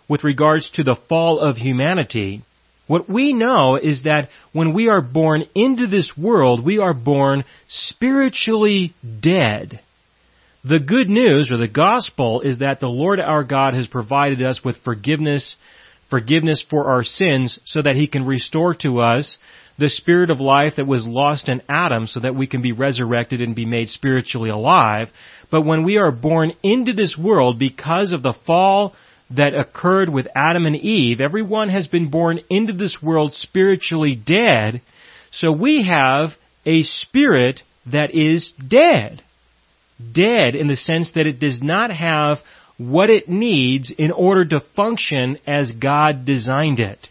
with 0.07 0.23
regards 0.23 0.69
to 0.71 0.83
the 0.83 0.97
fall 1.09 1.39
of 1.39 1.57
humanity, 1.57 2.41
what 2.87 3.09
we 3.09 3.33
know 3.33 3.75
is 3.75 4.03
that 4.03 4.29
when 4.53 4.73
we 4.73 4.87
are 4.87 5.01
born 5.01 5.43
into 5.53 5.87
this 5.87 6.15
world, 6.17 6.65
we 6.65 6.79
are 6.79 6.93
born 6.93 7.43
spiritually 7.67 8.93
dead. 9.21 9.81
The 10.63 10.79
good 10.79 11.09
news 11.09 11.51
or 11.51 11.57
the 11.57 11.67
gospel 11.67 12.41
is 12.41 12.59
that 12.59 12.79
the 12.79 12.87
Lord 12.87 13.19
our 13.19 13.43
God 13.43 13.73
has 13.73 13.87
provided 13.87 14.41
us 14.41 14.63
with 14.63 14.77
forgiveness, 14.77 15.57
forgiveness 16.09 16.63
for 16.69 16.91
our 16.91 17.03
sins 17.03 17.59
so 17.65 17.81
that 17.81 17.97
He 17.97 18.07
can 18.07 18.25
restore 18.25 18.73
to 18.75 18.99
us 18.99 19.37
the 19.77 19.89
spirit 19.89 20.29
of 20.29 20.39
life 20.39 20.73
that 20.77 20.87
was 20.87 21.05
lost 21.05 21.49
in 21.49 21.61
Adam 21.67 22.07
so 22.07 22.19
that 22.19 22.35
we 22.35 22.47
can 22.47 22.61
be 22.61 22.71
resurrected 22.71 23.41
and 23.41 23.55
be 23.55 23.65
made 23.65 23.89
spiritually 23.89 24.49
alive. 24.49 25.09
But 25.49 25.65
when 25.65 25.83
we 25.83 25.97
are 25.97 26.11
born 26.11 26.53
into 26.63 26.93
this 26.93 27.17
world 27.17 27.59
because 27.59 28.11
of 28.11 28.23
the 28.23 28.33
fall 28.33 28.93
that 29.31 29.55
occurred 29.55 30.09
with 30.09 30.27
Adam 30.35 30.65
and 30.65 30.75
Eve, 30.75 31.21
everyone 31.21 31.69
has 31.69 31.87
been 31.87 32.09
born 32.09 32.39
into 32.49 32.73
this 32.73 33.01
world 33.01 33.33
spiritually 33.33 34.15
dead. 34.15 34.81
So 35.31 35.51
we 35.51 35.83
have 35.83 36.31
a 36.65 36.83
spirit 36.83 37.63
that 37.85 38.13
is 38.13 38.51
dead 38.65 39.21
dead 40.11 40.55
in 40.55 40.67
the 40.67 40.75
sense 40.75 41.11
that 41.13 41.27
it 41.27 41.39
does 41.39 41.61
not 41.61 41.91
have 41.91 42.39
what 42.77 43.09
it 43.09 43.29
needs 43.29 43.93
in 43.97 44.11
order 44.11 44.43
to 44.45 44.59
function 44.75 45.37
as 45.45 45.71
God 45.71 46.25
designed 46.25 46.79
it. 46.79 47.09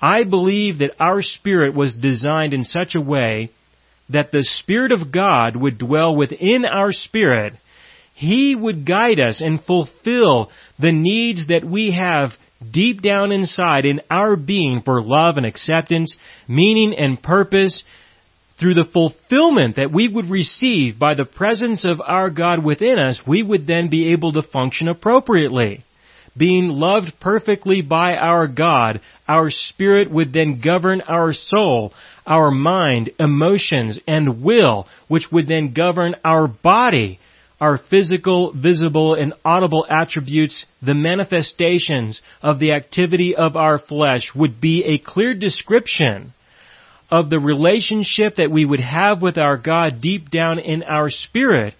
I 0.00 0.24
believe 0.24 0.78
that 0.78 0.94
our 1.00 1.22
spirit 1.22 1.74
was 1.74 1.94
designed 1.94 2.52
in 2.52 2.64
such 2.64 2.94
a 2.94 3.00
way 3.00 3.50
that 4.08 4.32
the 4.32 4.42
Spirit 4.42 4.92
of 4.92 5.12
God 5.12 5.56
would 5.56 5.78
dwell 5.78 6.14
within 6.14 6.64
our 6.64 6.92
spirit. 6.92 7.54
He 8.14 8.54
would 8.54 8.86
guide 8.86 9.18
us 9.20 9.40
and 9.40 9.62
fulfill 9.62 10.50
the 10.78 10.92
needs 10.92 11.48
that 11.48 11.64
we 11.64 11.92
have 11.92 12.30
deep 12.70 13.02
down 13.02 13.32
inside 13.32 13.84
in 13.84 14.00
our 14.10 14.36
being 14.36 14.82
for 14.84 15.02
love 15.02 15.36
and 15.36 15.46
acceptance, 15.46 16.16
meaning 16.48 16.94
and 16.96 17.22
purpose, 17.22 17.82
through 18.58 18.74
the 18.74 18.84
fulfillment 18.84 19.76
that 19.76 19.92
we 19.92 20.08
would 20.08 20.30
receive 20.30 20.98
by 20.98 21.14
the 21.14 21.24
presence 21.24 21.84
of 21.84 22.00
our 22.00 22.30
God 22.30 22.64
within 22.64 22.98
us, 22.98 23.20
we 23.26 23.42
would 23.42 23.66
then 23.66 23.90
be 23.90 24.12
able 24.12 24.32
to 24.32 24.42
function 24.42 24.86
appropriately. 24.88 25.84
Being 26.36 26.68
loved 26.68 27.20
perfectly 27.20 27.80
by 27.80 28.16
our 28.16 28.48
God, 28.48 29.00
our 29.28 29.50
spirit 29.50 30.10
would 30.10 30.32
then 30.32 30.60
govern 30.60 31.00
our 31.00 31.32
soul, 31.32 31.92
our 32.26 32.50
mind, 32.50 33.10
emotions, 33.20 34.00
and 34.06 34.42
will, 34.42 34.88
which 35.06 35.30
would 35.30 35.46
then 35.46 35.72
govern 35.72 36.16
our 36.24 36.48
body, 36.48 37.20
our 37.60 37.78
physical, 37.78 38.52
visible, 38.52 39.14
and 39.14 39.32
audible 39.44 39.86
attributes, 39.88 40.66
the 40.82 40.94
manifestations 40.94 42.20
of 42.42 42.58
the 42.58 42.72
activity 42.72 43.36
of 43.36 43.56
our 43.56 43.78
flesh 43.78 44.34
would 44.34 44.60
be 44.60 44.84
a 44.84 44.98
clear 44.98 45.34
description 45.34 46.32
of 47.10 47.30
the 47.30 47.38
relationship 47.38 48.36
that 48.36 48.50
we 48.50 48.64
would 48.64 48.80
have 48.80 49.22
with 49.22 49.38
our 49.38 49.56
God 49.56 50.00
deep 50.00 50.30
down 50.30 50.58
in 50.58 50.82
our 50.82 51.10
spirit 51.10 51.74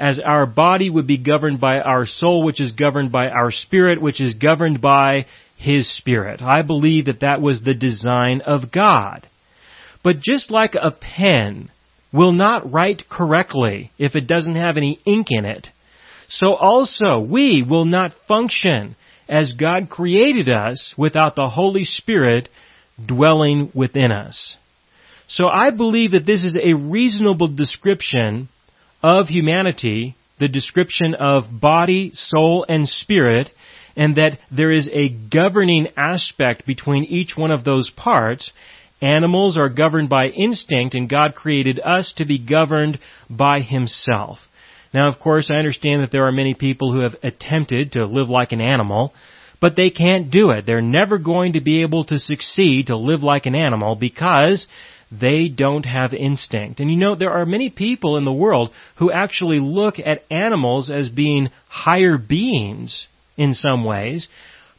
as 0.00 0.18
our 0.18 0.46
body 0.46 0.88
would 0.88 1.06
be 1.06 1.18
governed 1.18 1.60
by 1.60 1.78
our 1.78 2.06
soul, 2.06 2.42
which 2.42 2.58
is 2.58 2.72
governed 2.72 3.12
by 3.12 3.28
our 3.28 3.50
spirit, 3.50 4.00
which 4.00 4.20
is 4.20 4.32
governed 4.32 4.80
by 4.80 5.26
His 5.56 5.94
Spirit. 5.94 6.40
I 6.40 6.62
believe 6.62 7.04
that 7.04 7.20
that 7.20 7.42
was 7.42 7.60
the 7.60 7.74
design 7.74 8.40
of 8.40 8.72
God. 8.72 9.28
But 10.02 10.20
just 10.20 10.50
like 10.50 10.74
a 10.74 10.90
pen 10.90 11.70
will 12.14 12.32
not 12.32 12.72
write 12.72 13.10
correctly 13.10 13.92
if 13.98 14.16
it 14.16 14.26
doesn't 14.26 14.56
have 14.56 14.78
any 14.78 14.98
ink 15.04 15.26
in 15.28 15.44
it, 15.44 15.68
so 16.28 16.54
also 16.54 17.20
we 17.20 17.62
will 17.62 17.84
not 17.84 18.14
function 18.26 18.96
as 19.28 19.52
God 19.52 19.90
created 19.90 20.48
us 20.48 20.94
without 20.96 21.36
the 21.36 21.48
Holy 21.48 21.84
Spirit 21.84 22.48
dwelling 23.04 23.70
within 23.74 24.12
us. 24.12 24.56
So 25.28 25.46
I 25.46 25.70
believe 25.70 26.12
that 26.12 26.26
this 26.26 26.42
is 26.42 26.56
a 26.60 26.74
reasonable 26.74 27.48
description 27.48 28.48
of 29.02 29.28
humanity, 29.28 30.16
the 30.38 30.48
description 30.48 31.14
of 31.14 31.60
body, 31.60 32.10
soul, 32.12 32.64
and 32.68 32.88
spirit, 32.88 33.50
and 33.96 34.16
that 34.16 34.38
there 34.50 34.70
is 34.70 34.88
a 34.92 35.08
governing 35.08 35.88
aspect 35.96 36.66
between 36.66 37.04
each 37.04 37.36
one 37.36 37.50
of 37.50 37.64
those 37.64 37.90
parts. 37.90 38.50
Animals 39.02 39.56
are 39.56 39.68
governed 39.68 40.08
by 40.08 40.26
instinct, 40.26 40.94
and 40.94 41.08
God 41.08 41.34
created 41.34 41.80
us 41.80 42.12
to 42.16 42.24
be 42.24 42.38
governed 42.38 42.98
by 43.28 43.60
Himself. 43.60 44.38
Now, 44.92 45.08
of 45.08 45.20
course, 45.20 45.50
I 45.50 45.56
understand 45.56 46.02
that 46.02 46.10
there 46.10 46.26
are 46.26 46.32
many 46.32 46.54
people 46.54 46.92
who 46.92 47.02
have 47.02 47.14
attempted 47.22 47.92
to 47.92 48.06
live 48.06 48.28
like 48.28 48.52
an 48.52 48.60
animal, 48.60 49.14
but 49.60 49.76
they 49.76 49.90
can't 49.90 50.30
do 50.30 50.50
it. 50.50 50.66
They're 50.66 50.80
never 50.80 51.18
going 51.18 51.52
to 51.52 51.60
be 51.60 51.82
able 51.82 52.04
to 52.04 52.18
succeed 52.18 52.86
to 52.86 52.96
live 52.96 53.22
like 53.22 53.46
an 53.46 53.54
animal 53.54 53.94
because 53.94 54.66
they 55.10 55.48
don't 55.48 55.86
have 55.86 56.14
instinct. 56.14 56.80
And 56.80 56.90
you 56.90 56.96
know, 56.96 57.14
there 57.14 57.32
are 57.32 57.46
many 57.46 57.68
people 57.68 58.16
in 58.16 58.24
the 58.24 58.32
world 58.32 58.70
who 58.96 59.10
actually 59.10 59.58
look 59.58 59.98
at 59.98 60.24
animals 60.30 60.90
as 60.90 61.08
being 61.08 61.50
higher 61.68 62.16
beings 62.16 63.08
in 63.36 63.54
some 63.54 63.84
ways, 63.84 64.28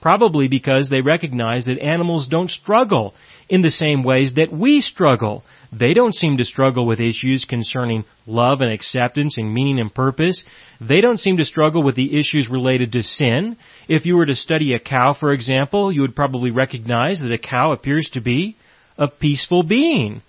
probably 0.02 0.48
because 0.48 0.90
they 0.90 1.02
recognize 1.02 1.66
that 1.66 1.80
animals 1.80 2.28
don't 2.28 2.50
struggle 2.50 3.14
in 3.50 3.62
the 3.62 3.72
same 3.72 4.04
ways 4.04 4.34
that 4.36 4.54
we 4.54 4.80
struggle. 4.80 5.44
They 5.74 5.94
don't 5.94 6.16
seem 6.16 6.38
to 6.38 6.46
struggle 6.46 6.88
with 6.88 7.02
issues 7.02 7.44
concerning 7.44 8.06
love 8.26 8.62
and 8.62 8.72
acceptance 8.72 9.38
and 9.38 9.54
meaning 9.54 9.80
and 9.80 9.94
purpose. 9.94 10.44
They 10.80 11.02
don't 11.02 11.20
seem 11.20 11.38
to 11.38 11.46
struggle 11.46 11.84
with 11.84 11.96
the 11.96 12.18
issues 12.18 12.50
related 12.50 12.94
to 12.94 13.04
sin. 13.04 13.58
If 13.90 14.06
you 14.06 14.16
were 14.16 14.26
to 14.26 14.36
study 14.36 14.74
a 14.74 14.80
cow, 14.80 15.14
for 15.14 15.34
example, 15.34 15.92
you 15.92 16.02
would 16.02 16.16
probably 16.16 16.52
recognize 16.52 17.20
that 17.20 17.34
a 17.34 17.38
cow 17.38 17.74
appears 17.74 18.10
to 18.14 18.22
be 18.22 18.56
a 18.98 19.08
peaceful 19.08 19.64
being. 19.64 20.22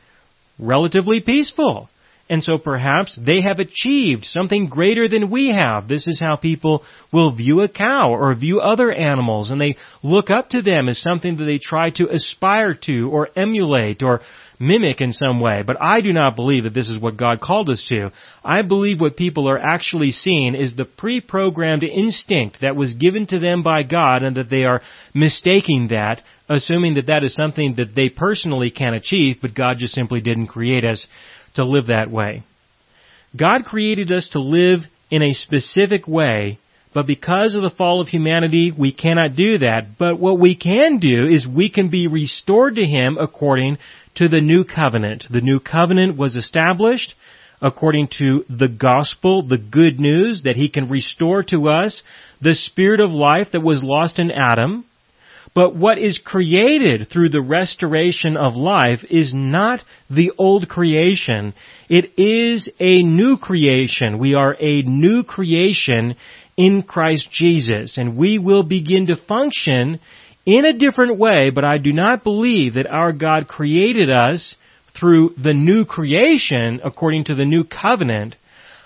Relatively 0.58 1.20
peaceful. 1.20 1.88
And 2.28 2.42
so 2.42 2.56
perhaps 2.56 3.18
they 3.20 3.42
have 3.42 3.58
achieved 3.58 4.24
something 4.24 4.68
greater 4.68 5.06
than 5.06 5.30
we 5.30 5.48
have. 5.48 5.86
This 5.86 6.08
is 6.08 6.18
how 6.18 6.36
people 6.36 6.82
will 7.12 7.34
view 7.34 7.60
a 7.60 7.68
cow 7.68 8.10
or 8.10 8.34
view 8.34 8.60
other 8.60 8.90
animals 8.90 9.50
and 9.50 9.60
they 9.60 9.76
look 10.02 10.30
up 10.30 10.50
to 10.50 10.62
them 10.62 10.88
as 10.88 10.98
something 10.98 11.36
that 11.36 11.44
they 11.44 11.58
try 11.58 11.90
to 11.90 12.08
aspire 12.08 12.74
to 12.86 13.10
or 13.10 13.28
emulate 13.36 14.02
or 14.02 14.20
mimic 14.62 15.00
in 15.00 15.12
some 15.12 15.40
way. 15.40 15.64
But 15.66 15.82
I 15.82 16.00
do 16.00 16.12
not 16.12 16.36
believe 16.36 16.64
that 16.64 16.72
this 16.72 16.88
is 16.88 16.98
what 16.98 17.16
God 17.16 17.40
called 17.40 17.68
us 17.68 17.84
to. 17.88 18.12
I 18.44 18.62
believe 18.62 19.00
what 19.00 19.16
people 19.16 19.48
are 19.48 19.58
actually 19.58 20.12
seeing 20.12 20.54
is 20.54 20.74
the 20.74 20.84
pre-programmed 20.84 21.82
instinct 21.82 22.60
that 22.60 22.76
was 22.76 22.94
given 22.94 23.26
to 23.26 23.40
them 23.40 23.64
by 23.64 23.82
God 23.82 24.22
and 24.22 24.36
that 24.36 24.48
they 24.48 24.64
are 24.64 24.80
mistaking 25.12 25.88
that, 25.88 26.22
assuming 26.48 26.94
that 26.94 27.06
that 27.06 27.24
is 27.24 27.34
something 27.34 27.74
that 27.74 27.94
they 27.96 28.08
personally 28.08 28.70
can 28.70 28.94
achieve, 28.94 29.38
but 29.42 29.54
God 29.54 29.78
just 29.78 29.94
simply 29.94 30.20
didn't 30.20 30.46
create 30.46 30.84
us 30.84 31.08
to 31.54 31.64
live 31.64 31.88
that 31.88 32.10
way. 32.10 32.44
God 33.36 33.64
created 33.64 34.12
us 34.12 34.28
to 34.30 34.40
live 34.40 34.82
in 35.10 35.22
a 35.22 35.32
specific 35.32 36.06
way, 36.06 36.58
but 36.94 37.06
because 37.06 37.54
of 37.54 37.62
the 37.62 37.70
fall 37.70 38.00
of 38.00 38.08
humanity, 38.08 38.72
we 38.76 38.92
cannot 38.92 39.34
do 39.34 39.58
that. 39.58 39.98
But 39.98 40.20
what 40.20 40.38
we 40.38 40.54
can 40.54 40.98
do 40.98 41.26
is 41.26 41.46
we 41.46 41.70
can 41.70 41.88
be 41.88 42.06
restored 42.06 42.76
to 42.76 42.84
Him 42.84 43.16
according 43.18 43.78
to 44.16 44.28
the 44.28 44.40
new 44.40 44.64
covenant. 44.64 45.26
The 45.30 45.40
new 45.40 45.58
covenant 45.58 46.18
was 46.18 46.36
established 46.36 47.14
according 47.62 48.08
to 48.18 48.44
the 48.50 48.68
gospel, 48.68 49.46
the 49.46 49.56
good 49.56 50.00
news 50.00 50.42
that 50.42 50.56
He 50.56 50.68
can 50.68 50.90
restore 50.90 51.42
to 51.44 51.68
us 51.68 52.02
the 52.40 52.54
spirit 52.54 53.00
of 53.00 53.10
life 53.10 53.52
that 53.52 53.60
was 53.60 53.82
lost 53.82 54.18
in 54.18 54.30
Adam. 54.30 54.84
But 55.54 55.76
what 55.76 55.98
is 55.98 56.18
created 56.18 57.08
through 57.08 57.28
the 57.28 57.42
restoration 57.42 58.36
of 58.36 58.54
life 58.54 59.04
is 59.10 59.32
not 59.34 59.84
the 60.08 60.32
old 60.38 60.68
creation. 60.68 61.52
It 61.90 62.18
is 62.18 62.70
a 62.80 63.02
new 63.02 63.36
creation. 63.36 64.18
We 64.18 64.34
are 64.34 64.56
a 64.58 64.82
new 64.82 65.24
creation 65.24 66.16
in 66.62 66.82
Christ 66.82 67.28
Jesus. 67.28 67.98
And 67.98 68.16
we 68.16 68.38
will 68.38 68.62
begin 68.62 69.08
to 69.08 69.16
function 69.16 69.98
in 70.46 70.64
a 70.64 70.72
different 70.72 71.18
way, 71.18 71.50
but 71.50 71.64
I 71.64 71.78
do 71.78 71.92
not 71.92 72.22
believe 72.22 72.74
that 72.74 72.86
our 72.86 73.12
God 73.12 73.48
created 73.48 74.10
us 74.10 74.54
through 74.94 75.34
the 75.42 75.54
new 75.54 75.84
creation 75.84 76.80
according 76.84 77.24
to 77.24 77.34
the 77.34 77.44
new 77.44 77.64
covenant. 77.64 78.36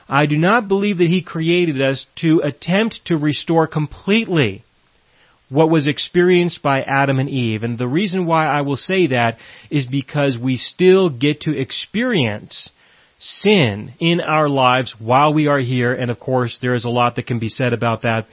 I 0.09 0.25
do 0.25 0.37
not 0.39 0.69
believe 0.69 0.99
that 0.99 1.09
He 1.09 1.23
created 1.23 1.83
us 1.83 2.07
to 2.17 2.41
attempt 2.43 3.05
to 3.07 3.17
restore 3.17 3.67
completely 3.67 4.65
what 5.51 5.71
was 5.71 5.87
experienced 5.87 6.63
by 6.63 6.81
Adam 6.81 7.19
and 7.19 7.29
Eve. 7.29 7.63
And 7.63 7.77
the 7.77 7.87
reason 7.87 8.25
why 8.25 8.47
I 8.47 8.63
will 8.63 8.77
say 8.79 9.09
that 9.09 9.37
is 9.71 9.85
because 9.85 10.39
we 10.39 10.57
still 10.57 11.11
get 11.11 11.43
to 11.43 11.59
experience 11.59 12.71
sin 13.19 13.95
in 13.99 14.21
our 14.21 14.49
lives 14.49 14.95
while 14.99 15.33
we 15.33 15.47
are 15.47 15.59
here. 15.59 15.93
And 15.93 16.11
of 16.11 16.21
course, 16.21 16.59
there 16.61 16.75
is 16.75 16.85
a 16.85 16.91
lot 16.91 17.17
that 17.17 17.27
can 17.27 17.39
be 17.39 17.49
said 17.49 17.73
about 17.73 18.03
that. 18.03 18.27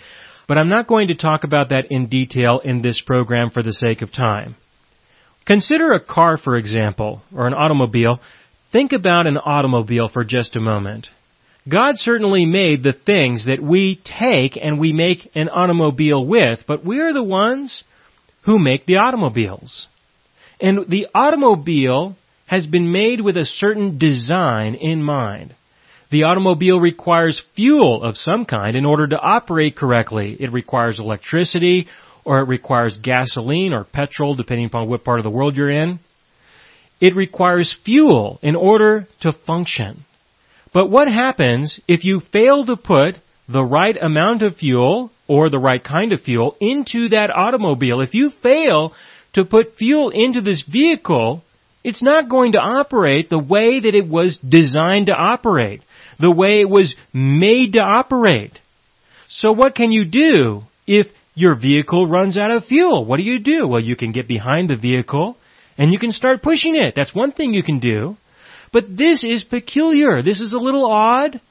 But 0.48 0.58
I'm 0.58 0.70
not 0.70 0.88
going 0.88 1.08
to 1.08 1.16
talk 1.16 1.44
about 1.44 1.70
that 1.70 1.88
in 1.90 2.08
detail 2.08 2.60
in 2.64 2.82
this 2.82 3.02
program 3.02 3.50
for 3.50 3.64
the 3.64 3.74
sake 3.74 4.02
of 4.02 4.12
time. 4.12 4.56
Consider 5.46 5.92
a 5.92 6.04
car, 6.04 6.38
for 6.38 6.56
example, 6.56 7.22
or 7.34 7.48
an 7.48 7.54
automobile. 7.54 8.20
Think 8.72 8.94
about 8.94 9.28
an 9.28 9.38
automobile 9.38 10.08
for 10.08 10.24
just 10.24 10.56
a 10.56 10.62
moment. 10.62 11.08
God 11.68 11.98
certainly 11.98 12.46
made 12.46 12.84
the 12.84 12.94
things 12.94 13.46
that 13.46 13.62
we 13.62 14.02
take 14.04 14.58
and 14.58 14.80
we 14.80 14.92
make 14.92 15.30
an 15.34 15.48
automobile 15.48 16.26
with, 16.26 16.60
but 16.68 16.84
we're 16.84 17.14
the 17.14 17.24
ones 17.24 17.84
who 18.44 18.60
make 18.60 18.86
the 18.86 18.98
automobiles. 18.98 19.88
And 20.60 20.90
the 20.90 21.08
automobile 21.14 22.18
has 22.46 22.68
been 22.68 22.92
made 22.92 23.22
with 23.22 23.38
a 23.38 23.46
certain 23.46 23.98
design 23.98 24.76
in 24.76 25.02
mind. 25.02 25.56
The 26.12 26.24
automobile 26.24 26.80
requires 26.80 27.42
fuel 27.56 28.04
of 28.04 28.18
some 28.18 28.46
kind 28.46 28.76
in 28.76 28.86
order 28.86 29.08
to 29.08 29.20
operate 29.20 29.76
correctly. 29.76 30.38
It 30.40 30.52
requires 30.52 31.00
electricity 31.00 31.88
or 32.24 32.40
it 32.40 32.48
requires 32.48 32.98
gasoline 32.98 33.74
or 33.74 33.84
petrol 33.84 34.36
depending 34.36 34.68
upon 34.68 34.88
what 34.88 35.04
part 35.04 35.20
of 35.20 35.24
the 35.24 35.32
world 35.32 35.56
you're 35.56 35.70
in. 35.70 36.00
It 37.02 37.16
requires 37.16 37.76
fuel 37.84 38.40
in 38.42 38.56
order 38.56 39.08
to 39.22 39.34
function. 39.34 40.06
But 40.74 40.90
what 40.90 41.08
happens 41.08 41.80
if 41.88 42.04
you 42.04 42.22
fail 42.32 42.66
to 42.66 42.76
put 42.76 43.16
the 43.48 43.64
right 43.64 43.98
amount 44.02 44.42
of 44.42 44.56
fuel 44.56 45.12
or 45.28 45.50
the 45.50 45.60
right 45.60 45.84
kind 45.84 46.14
of 46.14 46.22
fuel 46.22 46.56
into 46.60 47.10
that 47.10 47.30
automobile? 47.30 48.02
If 48.02 48.14
you 48.14 48.30
fail 48.30 48.94
to 49.34 49.46
put 49.46 49.76
fuel 49.76 50.12
into 50.12 50.42
this 50.42 50.62
vehicle, 50.62 51.44
it's 51.84 52.02
not 52.02 52.30
going 52.30 52.54
to 52.54 52.60
operate 52.60 53.30
the 53.30 53.40
way 53.40 53.80
that 53.80 53.96
it 53.96 54.08
was 54.08 54.38
designed 54.38 55.08
to 55.08 55.14
operate, 55.14 55.82
the 56.20 56.32
way 56.32 56.62
it 56.62 56.70
was 56.70 56.96
made 57.14 57.74
to 57.74 57.80
operate. 57.80 58.60
So 59.28 59.52
what 59.52 59.76
can 59.76 59.92
you 59.92 60.06
do 60.06 60.62
if 60.88 61.08
your 61.36 61.56
vehicle 61.56 62.08
runs 62.08 62.38
out 62.38 62.52
of 62.52 62.66
fuel? 62.66 63.06
What 63.06 63.18
do 63.18 63.24
you 63.24 63.40
do? 63.40 63.68
Well, 63.68 63.82
you 63.82 63.96
can 63.96 64.12
get 64.12 64.28
behind 64.28 64.70
the 64.70 64.78
vehicle 64.78 65.36
and 65.78 65.92
you 65.92 66.00
can 66.00 66.12
start 66.12 66.44
pushing 66.44 66.76
it. 66.76 66.94
That's 66.96 67.16
one 67.16 67.32
thing 67.32 67.54
you 67.54 67.64
can 67.64 67.80
do. 67.80 68.16
But 68.72 68.86
this 68.96 69.24
is 69.24 69.44
peculiar. 69.44 70.24
This 70.24 70.40
is 70.40 70.54
a 70.54 70.58
little 70.58 70.86
odd. 70.86 71.42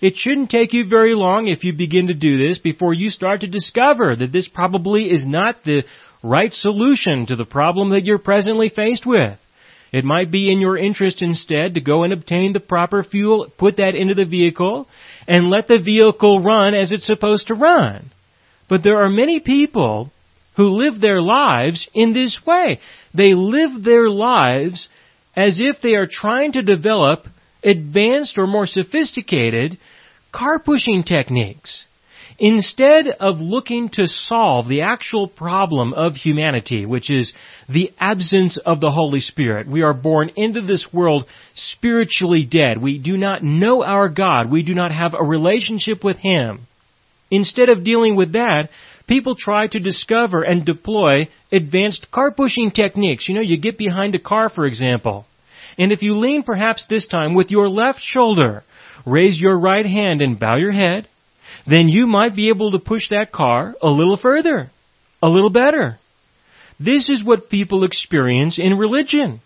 It 0.00 0.16
shouldn't 0.16 0.50
take 0.50 0.72
you 0.72 0.88
very 0.88 1.14
long 1.14 1.48
if 1.48 1.64
you 1.64 1.72
begin 1.72 2.08
to 2.08 2.14
do 2.14 2.38
this 2.38 2.58
before 2.58 2.94
you 2.94 3.10
start 3.10 3.40
to 3.40 3.46
discover 3.48 4.14
that 4.14 4.32
this 4.32 4.48
probably 4.48 5.10
is 5.10 5.26
not 5.26 5.64
the 5.64 5.84
right 6.22 6.52
solution 6.52 7.26
to 7.26 7.36
the 7.36 7.44
problem 7.44 7.90
that 7.90 8.04
you're 8.04 8.18
presently 8.18 8.68
faced 8.68 9.06
with. 9.06 9.38
It 9.92 10.04
might 10.04 10.30
be 10.30 10.50
in 10.50 10.60
your 10.60 10.76
interest 10.76 11.22
instead 11.22 11.74
to 11.74 11.80
go 11.80 12.04
and 12.04 12.12
obtain 12.12 12.52
the 12.52 12.60
proper 12.60 13.02
fuel, 13.02 13.50
put 13.56 13.78
that 13.78 13.94
into 13.94 14.14
the 14.14 14.26
vehicle, 14.26 14.86
and 15.26 15.48
let 15.48 15.66
the 15.66 15.80
vehicle 15.80 16.42
run 16.42 16.74
as 16.74 16.92
it's 16.92 17.06
supposed 17.06 17.48
to 17.48 17.54
run. 17.54 18.10
But 18.68 18.82
there 18.82 19.02
are 19.02 19.10
many 19.10 19.40
people 19.40 20.12
who 20.56 20.64
live 20.64 21.00
their 21.00 21.22
lives 21.22 21.88
in 21.94 22.12
this 22.12 22.38
way. 22.44 22.80
They 23.14 23.32
live 23.32 23.82
their 23.82 24.08
lives 24.08 24.88
as 25.34 25.60
if 25.60 25.80
they 25.80 25.94
are 25.94 26.08
trying 26.10 26.52
to 26.52 26.62
develop 26.62 27.26
advanced 27.62 28.38
or 28.38 28.46
more 28.46 28.66
sophisticated 28.66 29.78
car 30.32 30.58
pushing 30.58 31.02
techniques. 31.02 31.84
Instead 32.40 33.08
of 33.08 33.40
looking 33.40 33.88
to 33.88 34.06
solve 34.06 34.68
the 34.68 34.82
actual 34.82 35.26
problem 35.26 35.92
of 35.92 36.14
humanity, 36.14 36.86
which 36.86 37.10
is 37.10 37.32
the 37.68 37.92
absence 37.98 38.58
of 38.58 38.80
the 38.80 38.92
Holy 38.92 39.18
Spirit, 39.20 39.66
we 39.66 39.82
are 39.82 39.92
born 39.92 40.30
into 40.36 40.60
this 40.60 40.92
world 40.92 41.26
spiritually 41.54 42.44
dead. 42.44 42.80
We 42.80 42.98
do 42.98 43.16
not 43.16 43.42
know 43.42 43.82
our 43.82 44.08
God. 44.08 44.52
We 44.52 44.62
do 44.62 44.72
not 44.72 44.92
have 44.92 45.14
a 45.14 45.24
relationship 45.24 46.04
with 46.04 46.18
Him. 46.18 46.60
Instead 47.28 47.70
of 47.70 47.82
dealing 47.82 48.14
with 48.14 48.34
that, 48.34 48.70
people 49.08 49.34
try 49.34 49.66
to 49.66 49.80
discover 49.80 50.42
and 50.42 50.64
deploy 50.64 51.28
advanced 51.50 52.08
car 52.12 52.30
pushing 52.30 52.70
techniques. 52.70 53.28
You 53.28 53.34
know, 53.34 53.40
you 53.40 53.58
get 53.58 53.76
behind 53.76 54.14
a 54.14 54.20
car, 54.20 54.48
for 54.48 54.64
example, 54.64 55.26
and 55.76 55.90
if 55.90 56.02
you 56.02 56.14
lean 56.14 56.44
perhaps 56.44 56.86
this 56.86 57.08
time 57.08 57.34
with 57.34 57.50
your 57.50 57.68
left 57.68 58.00
shoulder, 58.00 58.62
raise 59.04 59.36
your 59.36 59.58
right 59.58 59.86
hand 59.86 60.22
and 60.22 60.38
bow 60.38 60.56
your 60.56 60.72
head, 60.72 61.08
then 61.68 61.88
you 61.88 62.06
might 62.06 62.34
be 62.34 62.48
able 62.48 62.72
to 62.72 62.78
push 62.78 63.10
that 63.10 63.30
car 63.30 63.74
a 63.82 63.90
little 63.90 64.16
further, 64.16 64.70
a 65.22 65.28
little 65.28 65.50
better. 65.50 65.98
This 66.80 67.10
is 67.10 67.22
what 67.22 67.50
people 67.50 67.84
experience 67.84 68.56
in 68.58 68.78
religion. 68.78 69.40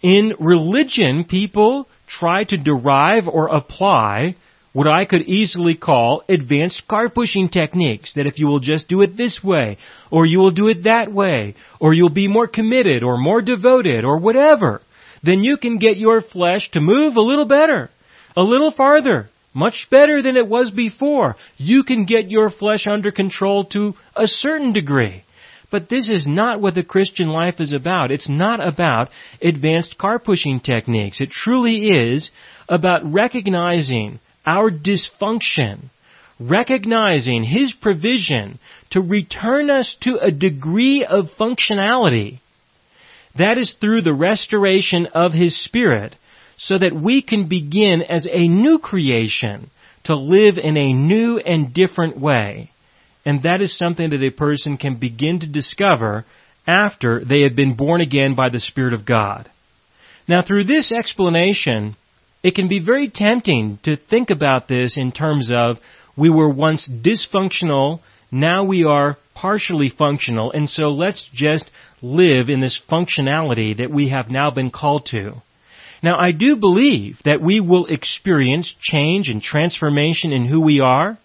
In 0.00 0.34
religion, 0.38 1.24
people 1.24 1.88
try 2.06 2.44
to 2.44 2.56
derive 2.56 3.26
or 3.26 3.48
apply 3.48 4.36
what 4.72 4.86
I 4.86 5.06
could 5.06 5.22
easily 5.22 5.74
call 5.74 6.22
advanced 6.28 6.86
car 6.86 7.08
pushing 7.08 7.48
techniques. 7.48 8.14
That 8.14 8.26
if 8.26 8.38
you 8.38 8.46
will 8.46 8.60
just 8.60 8.88
do 8.88 9.00
it 9.00 9.16
this 9.16 9.42
way, 9.42 9.78
or 10.10 10.26
you 10.26 10.38
will 10.38 10.50
do 10.50 10.68
it 10.68 10.84
that 10.84 11.10
way, 11.10 11.54
or 11.80 11.94
you'll 11.94 12.10
be 12.10 12.28
more 12.28 12.46
committed, 12.46 13.02
or 13.02 13.16
more 13.16 13.40
devoted, 13.40 14.04
or 14.04 14.18
whatever, 14.18 14.82
then 15.22 15.42
you 15.42 15.56
can 15.56 15.78
get 15.78 15.96
your 15.96 16.20
flesh 16.20 16.70
to 16.72 16.80
move 16.80 17.16
a 17.16 17.20
little 17.20 17.46
better, 17.46 17.90
a 18.36 18.42
little 18.42 18.70
farther, 18.70 19.30
much 19.56 19.88
better 19.90 20.20
than 20.20 20.36
it 20.36 20.46
was 20.46 20.70
before. 20.70 21.34
You 21.56 21.82
can 21.82 22.04
get 22.04 22.30
your 22.30 22.50
flesh 22.50 22.84
under 22.86 23.10
control 23.10 23.64
to 23.76 23.94
a 24.14 24.28
certain 24.28 24.74
degree. 24.74 25.24
But 25.70 25.88
this 25.88 26.10
is 26.10 26.26
not 26.28 26.60
what 26.60 26.74
the 26.74 26.84
Christian 26.84 27.28
life 27.28 27.58
is 27.58 27.72
about. 27.72 28.10
It's 28.10 28.28
not 28.28 28.64
about 28.64 29.08
advanced 29.40 29.96
car 29.96 30.18
pushing 30.18 30.60
techniques. 30.60 31.22
It 31.22 31.30
truly 31.30 31.88
is 31.88 32.30
about 32.68 33.10
recognizing 33.10 34.20
our 34.44 34.70
dysfunction, 34.70 35.90
recognizing 36.38 37.42
His 37.42 37.72
provision 37.72 38.58
to 38.90 39.00
return 39.00 39.70
us 39.70 39.96
to 40.02 40.18
a 40.18 40.30
degree 40.30 41.02
of 41.02 41.30
functionality 41.40 42.40
That 43.38 43.58
is 43.58 43.74
through 43.74 44.02
the 44.02 44.14
restoration 44.14 45.06
of 45.14 45.32
His 45.32 45.58
Spirit 45.62 46.14
so 46.56 46.78
that 46.78 46.94
we 46.94 47.22
can 47.22 47.48
begin 47.48 48.02
as 48.02 48.26
a 48.30 48.48
new 48.48 48.78
creation 48.78 49.70
to 50.04 50.16
live 50.16 50.56
in 50.56 50.76
a 50.76 50.92
new 50.92 51.38
and 51.38 51.74
different 51.74 52.18
way. 52.18 52.70
And 53.24 53.42
that 53.42 53.60
is 53.60 53.76
something 53.76 54.10
that 54.10 54.22
a 54.22 54.30
person 54.30 54.76
can 54.76 54.96
begin 54.96 55.40
to 55.40 55.46
discover 55.46 56.24
after 56.66 57.24
they 57.24 57.42
have 57.42 57.56
been 57.56 57.74
born 57.74 58.00
again 58.00 58.34
by 58.34 58.48
the 58.48 58.60
Spirit 58.60 58.94
of 58.94 59.04
God. 59.04 59.50
Now 60.28 60.42
through 60.42 60.64
this 60.64 60.92
explanation, 60.92 61.96
it 62.42 62.54
can 62.54 62.68
be 62.68 62.78
very 62.78 63.08
tempting 63.08 63.78
to 63.82 63.96
think 63.96 64.30
about 64.30 64.68
this 64.68 64.96
in 64.96 65.12
terms 65.12 65.50
of 65.50 65.78
we 66.16 66.30
were 66.30 66.48
once 66.48 66.88
dysfunctional, 66.88 68.00
now 68.30 68.64
we 68.64 68.84
are 68.84 69.18
partially 69.34 69.90
functional, 69.90 70.50
and 70.52 70.68
so 70.68 70.84
let's 70.84 71.28
just 71.32 71.70
live 72.00 72.48
in 72.48 72.60
this 72.60 72.80
functionality 72.90 73.76
that 73.76 73.90
we 73.90 74.08
have 74.08 74.30
now 74.30 74.50
been 74.50 74.70
called 74.70 75.06
to. 75.06 75.42
Now 76.06 76.20
I 76.20 76.30
do 76.30 76.54
believe 76.54 77.18
that 77.24 77.42
we 77.42 77.58
will 77.58 77.86
experience 77.86 78.72
change 78.80 79.28
and 79.28 79.42
transformation 79.42 80.30
in 80.30 80.46
who 80.46 80.60
we 80.60 80.78
are, 80.78 81.18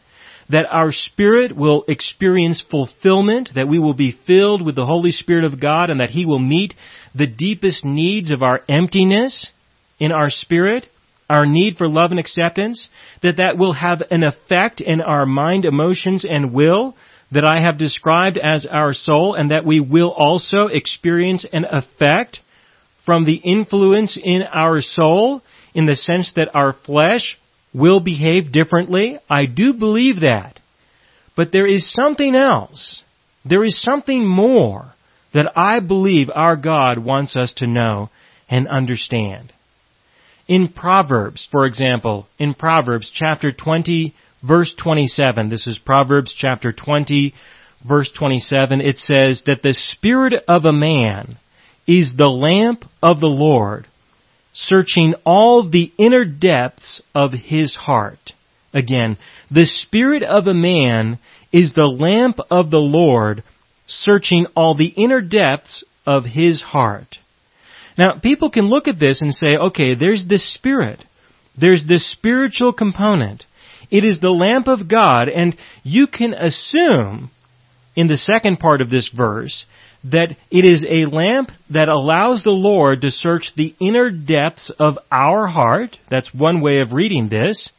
that 0.49 0.65
our 0.71 0.91
spirit 0.91 1.55
will 1.55 1.83
experience 1.87 2.59
fulfillment, 2.61 3.51
that 3.53 3.67
we 3.67 3.77
will 3.77 3.93
be 3.93 4.09
filled 4.09 4.65
with 4.65 4.75
the 4.75 4.87
Holy 4.87 5.11
Spirit 5.11 5.43
of 5.43 5.59
God 5.59 5.91
and 5.91 5.99
that 5.99 6.09
He 6.09 6.25
will 6.25 6.39
meet 6.39 6.73
the 7.13 7.27
deepest 7.27 7.85
needs 7.85 8.31
of 8.31 8.41
our 8.41 8.61
emptiness 8.67 9.51
in 9.99 10.11
our 10.11 10.31
spirit, 10.31 10.87
our 11.29 11.45
need 11.45 11.77
for 11.77 11.87
love 11.87 12.09
and 12.09 12.19
acceptance, 12.19 12.89
that 13.21 13.37
that 13.37 13.59
will 13.59 13.73
have 13.73 14.01
an 14.09 14.23
effect 14.23 14.81
in 14.81 14.99
our 14.99 15.27
mind, 15.27 15.65
emotions, 15.65 16.25
and 16.27 16.53
will 16.53 16.97
that 17.31 17.45
I 17.45 17.59
have 17.59 17.77
described 17.77 18.39
as 18.39 18.65
our 18.65 18.95
soul 18.95 19.35
and 19.35 19.51
that 19.51 19.63
we 19.63 19.79
will 19.79 20.09
also 20.11 20.65
experience 20.65 21.45
an 21.53 21.65
effect 21.71 22.41
from 23.05 23.25
the 23.25 23.35
influence 23.35 24.17
in 24.21 24.43
our 24.43 24.81
soul 24.81 25.41
in 25.73 25.85
the 25.85 25.95
sense 25.95 26.33
that 26.33 26.49
our 26.53 26.73
flesh 26.73 27.39
will 27.73 27.99
behave 27.99 28.51
differently. 28.51 29.17
I 29.29 29.45
do 29.45 29.73
believe 29.73 30.21
that. 30.21 30.59
But 31.35 31.51
there 31.51 31.67
is 31.67 31.91
something 31.91 32.35
else. 32.35 33.01
There 33.45 33.63
is 33.63 33.81
something 33.81 34.27
more 34.27 34.93
that 35.33 35.51
I 35.55 35.79
believe 35.79 36.27
our 36.33 36.57
God 36.57 36.97
wants 36.99 37.37
us 37.37 37.53
to 37.53 37.67
know 37.67 38.09
and 38.49 38.67
understand. 38.67 39.53
In 40.47 40.67
Proverbs, 40.67 41.47
for 41.49 41.65
example, 41.65 42.27
in 42.37 42.53
Proverbs 42.53 43.09
chapter 43.13 43.53
20 43.53 44.13
verse 44.43 44.73
27, 44.75 45.49
this 45.49 45.67
is 45.67 45.77
Proverbs 45.77 46.33
chapter 46.37 46.73
20 46.73 47.33
verse 47.87 48.11
27, 48.11 48.81
it 48.81 48.97
says 48.97 49.43
that 49.45 49.61
the 49.63 49.73
spirit 49.73 50.33
of 50.47 50.65
a 50.65 50.71
man 50.71 51.37
is 51.87 52.15
the 52.15 52.29
lamp 52.29 52.85
of 53.01 53.19
the 53.19 53.27
Lord, 53.27 53.87
searching 54.53 55.15
all 55.25 55.69
the 55.69 55.91
inner 55.97 56.25
depths 56.25 57.01
of 57.15 57.31
his 57.31 57.75
heart. 57.75 58.33
Again, 58.73 59.17
the 59.49 59.65
spirit 59.65 60.23
of 60.23 60.47
a 60.47 60.53
man 60.53 61.19
is 61.51 61.73
the 61.73 61.87
lamp 61.87 62.37
of 62.49 62.71
the 62.71 62.79
Lord, 62.79 63.43
searching 63.87 64.45
all 64.55 64.75
the 64.75 64.85
inner 64.87 65.21
depths 65.21 65.83
of 66.05 66.23
his 66.23 66.61
heart. 66.61 67.17
Now, 67.97 68.19
people 68.19 68.49
can 68.49 68.69
look 68.69 68.87
at 68.87 68.99
this 68.99 69.21
and 69.21 69.33
say, 69.33 69.53
okay, 69.67 69.95
there's 69.95 70.25
this 70.25 70.53
spirit. 70.53 71.03
There's 71.59 71.85
this 71.85 72.09
spiritual 72.09 72.71
component. 72.71 73.43
It 73.89 74.05
is 74.05 74.19
the 74.19 74.31
lamp 74.31 74.67
of 74.67 74.87
God, 74.87 75.27
and 75.27 75.57
you 75.83 76.07
can 76.07 76.33
assume 76.33 77.29
in 77.95 78.07
the 78.07 78.17
second 78.17 78.57
part 78.59 78.81
of 78.81 78.89
this 78.89 79.09
verse 79.09 79.65
that 80.03 80.35
it 80.49 80.65
is 80.65 80.85
a 80.87 81.05
lamp 81.05 81.51
that 81.69 81.89
allows 81.89 82.43
the 82.43 82.49
Lord 82.49 83.01
to 83.01 83.11
search 83.11 83.53
the 83.55 83.75
inner 83.79 84.09
depths 84.09 84.71
of 84.79 84.97
our 85.11 85.47
heart. 85.47 85.97
That's 86.09 86.33
one 86.33 86.61
way 86.61 86.79
of 86.79 86.91
reading 86.91 87.29
this. 87.29 87.69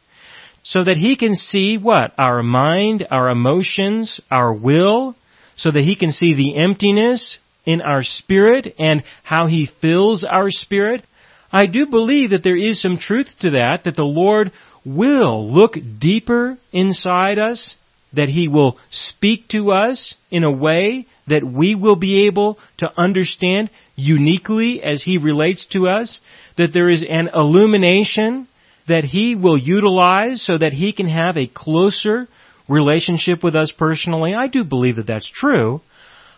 So 0.63 0.85
that 0.85 0.97
He 0.97 1.17
can 1.17 1.35
see 1.35 1.77
what? 1.77 2.13
Our 2.17 2.41
mind, 2.41 3.05
our 3.11 3.29
emotions, 3.29 4.21
our 4.31 4.53
will, 4.53 5.15
so 5.55 5.71
that 5.71 5.83
He 5.83 5.97
can 5.97 6.11
see 6.11 6.35
the 6.35 6.63
emptiness 6.63 7.37
in 7.65 7.81
our 7.81 8.03
spirit 8.03 8.73
and 8.79 9.03
how 9.23 9.47
He 9.47 9.69
fills 9.81 10.23
our 10.23 10.49
spirit. 10.49 11.03
I 11.51 11.67
do 11.67 11.87
believe 11.87 12.29
that 12.29 12.43
there 12.43 12.57
is 12.57 12.81
some 12.81 12.97
truth 12.97 13.35
to 13.41 13.51
that, 13.51 13.83
that 13.83 13.97
the 13.97 14.03
Lord 14.03 14.51
will 14.85 15.51
look 15.51 15.75
deeper 15.99 16.57
inside 16.71 17.39
us, 17.39 17.75
that 18.13 18.29
He 18.29 18.47
will 18.47 18.77
speak 18.89 19.49
to 19.49 19.71
us 19.71 20.13
in 20.31 20.45
a 20.45 20.51
way 20.51 21.07
that 21.27 21.43
we 21.43 21.75
will 21.75 21.95
be 21.95 22.27
able 22.27 22.57
to 22.77 22.91
understand 22.97 23.69
uniquely 23.95 24.83
as 24.83 25.01
He 25.01 25.17
relates 25.17 25.65
to 25.67 25.87
us, 25.87 26.19
that 26.57 26.73
there 26.73 26.89
is 26.89 27.03
an 27.07 27.29
illumination 27.33 28.47
that 28.87 29.03
He 29.03 29.35
will 29.35 29.57
utilize 29.57 30.43
so 30.43 30.57
that 30.57 30.73
He 30.73 30.93
can 30.93 31.07
have 31.07 31.37
a 31.37 31.47
closer 31.47 32.27
relationship 32.67 33.43
with 33.43 33.55
us 33.55 33.71
personally. 33.71 34.33
I 34.37 34.47
do 34.47 34.63
believe 34.63 34.97
that 34.97 35.07
that's 35.07 35.29
true, 35.29 35.81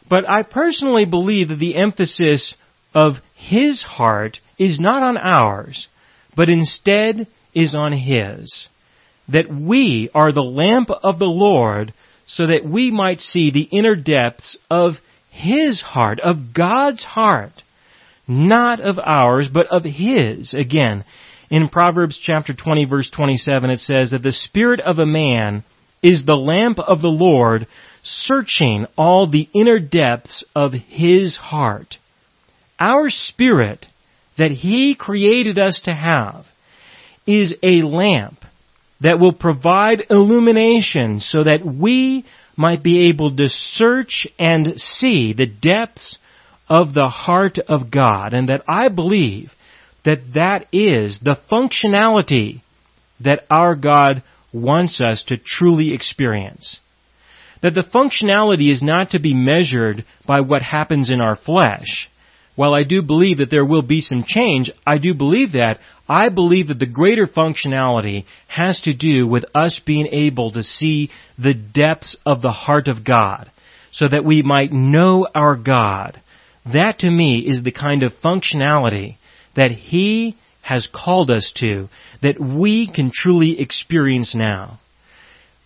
but 0.08 0.30
I 0.30 0.43
personally 0.43 1.06
believe 1.06 1.50
that 1.50 1.60
the 1.60 1.76
emphasis 1.76 2.56
of 2.93 3.15
His 3.36 3.82
heart 3.82 4.39
is 4.58 4.80
not 4.80 5.02
on 5.02 5.17
ours, 5.17 5.88
but 6.36 6.50
instead 6.50 7.28
is 7.54 7.74
on 7.74 7.91
His. 7.91 8.67
That 9.30 9.52
we 9.52 10.10
are 10.13 10.32
the 10.32 10.41
lamp 10.41 10.89
of 10.91 11.17
the 11.17 11.26
Lord 11.26 11.93
so 12.25 12.47
that 12.47 12.65
we 12.65 12.91
might 12.91 13.19
see 13.19 13.51
the 13.51 13.67
inner 13.71 13.95
depths 13.95 14.57
of 14.69 14.95
His 15.29 15.81
heart, 15.81 16.19
of 16.19 16.53
God's 16.53 17.03
heart, 17.03 17.63
not 18.27 18.79
of 18.79 18.97
ours, 18.97 19.47
but 19.47 19.67
of 19.67 19.83
His. 19.83 20.53
Again, 20.53 21.05
in 21.49 21.69
Proverbs 21.69 22.19
chapter 22.19 22.53
20 22.53 22.85
verse 22.85 23.09
27 23.09 23.69
it 23.69 23.79
says 23.79 24.09
that 24.09 24.23
the 24.23 24.31
spirit 24.31 24.79
of 24.79 24.99
a 24.99 25.05
man 25.05 25.63
is 26.01 26.25
the 26.25 26.35
lamp 26.35 26.79
of 26.79 27.01
the 27.01 27.07
Lord, 27.07 27.67
searching 28.03 28.85
all 28.97 29.27
the 29.27 29.49
inner 29.53 29.79
depths 29.79 30.43
of 30.55 30.73
His 30.73 31.35
heart. 31.35 31.97
Our 32.79 33.09
spirit 33.09 33.85
that 34.38 34.51
He 34.51 34.95
created 34.95 35.57
us 35.57 35.81
to 35.85 35.93
have 35.93 36.45
is 37.25 37.53
a 37.63 37.81
lamp 37.81 38.45
that 39.01 39.19
will 39.19 39.34
provide 39.34 40.05
illumination 40.10 41.19
so 41.19 41.43
that 41.43 41.65
we 41.65 42.25
might 42.55 42.84
be 42.84 43.10
able 43.10 43.36
to 43.36 43.49
search 43.49 44.27
and 44.39 44.79
see 44.79 45.34
the 45.34 45.45
depths 45.45 46.17
of 46.69 46.93
the 46.93 47.08
heart 47.08 47.60
of 47.60 47.91
God 47.91 48.34
and 48.34 48.49
that 48.49 48.63
I 48.67 48.88
believe 48.88 49.53
that 50.03 50.34
that 50.36 50.67
is 50.71 51.19
the 51.19 51.38
functionality 51.51 52.62
that 53.19 53.45
our 53.49 53.75
God 53.75 54.23
wants 54.53 55.01
us 55.01 55.23
to 55.25 55.38
truly 55.38 55.93
experience. 55.93 56.79
That 57.62 57.73
the 57.73 57.81
functionality 57.84 58.71
is 58.71 58.81
not 58.81 59.12
to 59.12 59.19
be 59.19 59.34
measured 59.34 60.05
by 60.25 60.41
what 60.41 60.62
happens 60.62 61.10
in 61.10 61.19
our 61.19 61.36
flesh, 61.36 62.10
while 62.56 62.74
I 62.74 62.84
do 62.84 63.02
believe 63.02 63.38
that 63.38 63.50
there 63.50 63.65
will 63.65 63.82
be 63.82 64.02
some 64.02 64.24
change, 64.26 64.72
I 64.88 64.98
do 64.98 65.13
believe 65.13 65.52
that. 65.52 65.80
I 66.08 66.30
believe 66.30 66.68
that 66.70 66.80
the 66.80 66.86
greater 66.86 67.26
functionality 67.26 68.26
has 68.48 68.80
to 68.82 68.94
do 68.94 69.28
with 69.28 69.44
us 69.54 69.80
being 69.86 70.08
able 70.08 70.52
to 70.52 70.63
see 70.63 71.12
the 71.38 71.54
depths 71.54 72.15
of 72.26 72.41
the 72.41 72.52
heart 72.52 72.88
of 72.88 73.04
God 73.04 73.52
so 73.91 74.08
that 74.08 74.24
we 74.24 74.41
might 74.41 74.72
know 74.72 75.28
our 75.36 75.56
God. 75.56 76.22
That 76.72 77.00
to 77.00 77.10
me 77.10 77.44
is 77.46 77.63
the 77.63 77.72
kind 77.72 78.04
of 78.04 78.13
functionality 78.24 79.18
that 79.56 79.72
He 79.72 80.38
has 80.62 80.88
called 80.91 81.30
us 81.30 81.52
to 81.58 81.89
that 82.22 82.39
we 82.39 82.91
can 82.91 83.12
truly 83.13 83.60
experience 83.60 84.34
now. 84.34 84.80